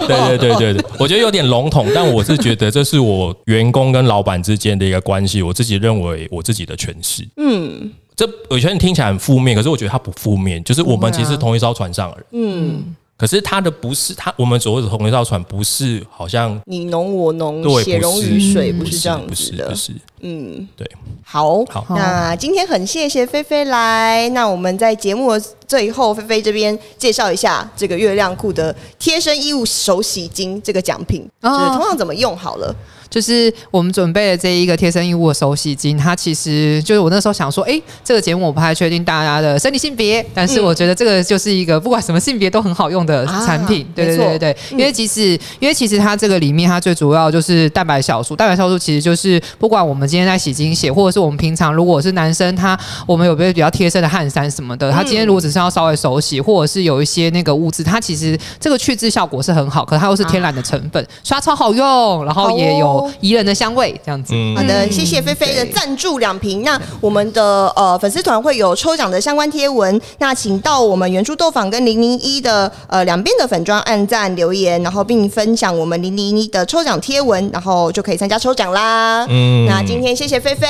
[0.00, 7.26] 对对对对对， 我觉得有点笼统，但我是觉得这是我员工跟老板之间的一个关系，我自己认为我自己的诠释。
[7.36, 7.92] 嗯。
[8.14, 12.24] 这有些人听起来很负面，可是我觉得它不负面，就是我们其实同一艘船上而已。
[12.32, 19.68] 嗯，可是他的不是他，我们所谓的同一艘船不是好像你侬我侬，血溶于水，不是这样子的。
[19.68, 20.88] 不是，嗯，对。
[21.24, 32.74] 好，那今天很谢谢菲菲来，那我们在节目的最后，菲菲这边介绍一下这个月亮裤的贴身衣物手洗巾这个奖品，就是通常怎么用好了。
[33.12, 63.01] 就是我们准备的这一个贴身衣物的手洗巾，它其实就是我那时候想说，哎，这个节目我不太确定大家的生理性别，但是我觉得这个就是一个不管什么性别都很好用的产品，对对对对因为其实因为其实它这个里面它最主要就是蛋白酵素，蛋白酵素其实就是不管我们今天在洗精血，或者是我们平常如果是男生，他我们有没有比较贴身的汗衫什么的，他今天如果只是要稍微手洗，或者是有一些那个物质，它其实这个去渍效果是很好，可它又是天然的成分，刷超好用，然后也有。
[63.20, 64.34] 宜人的香味，这样子。
[64.56, 66.62] 好的，谢谢菲菲的赞助两瓶。
[66.62, 79.26] 那我们的呃粉丝团会有抽奖的相关贴文，那请到我们原著豆坊跟零零一的呃两边的粉砖按赞留言，然后并分享我们零零一的抽奖贴文，然后就可以参加抽奖啦。
[79.28, 80.66] 嗯，那今天谢谢菲菲，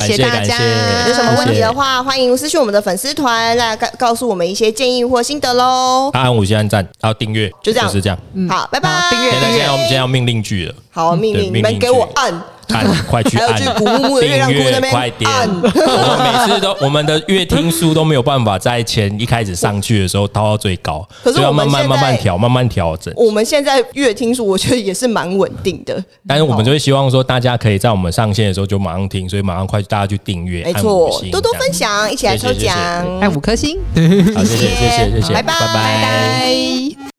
[0.00, 0.58] 谢谢大家。
[1.06, 6.10] 有什么问题的话，欢迎私信我们的粉丝团来告告诉我们一些建议或心得喽。
[6.12, 8.18] 按五星按赞，然后订阅，就这样，是这样。
[8.48, 9.10] 好，拜拜。
[9.10, 10.74] 订阅，现在现在我们现在要命令句了。
[10.94, 12.32] 好，命令你们给我按。
[12.68, 13.54] 按， 快去按！
[13.54, 13.66] 订
[14.48, 15.28] 阅，快点！
[15.30, 23.12] 我们每次都，我们的乐听书都没有办法在前一开始上去的时候掏到最高，可是要慢慢慢慢调，慢慢调整。
[23.16, 26.02] 我们现在乐听书，我觉得也是蛮稳定的。
[26.26, 32.74] 但是我们就会希望说，大家可以在我们上线的时候就马上听，所以马上快大家去订阅，没错，多多分享，一起来抽奖，
[33.20, 33.78] 按五颗星。
[34.34, 37.13] 好，谢谢，谢谢，谢谢，拜拜，拜拜。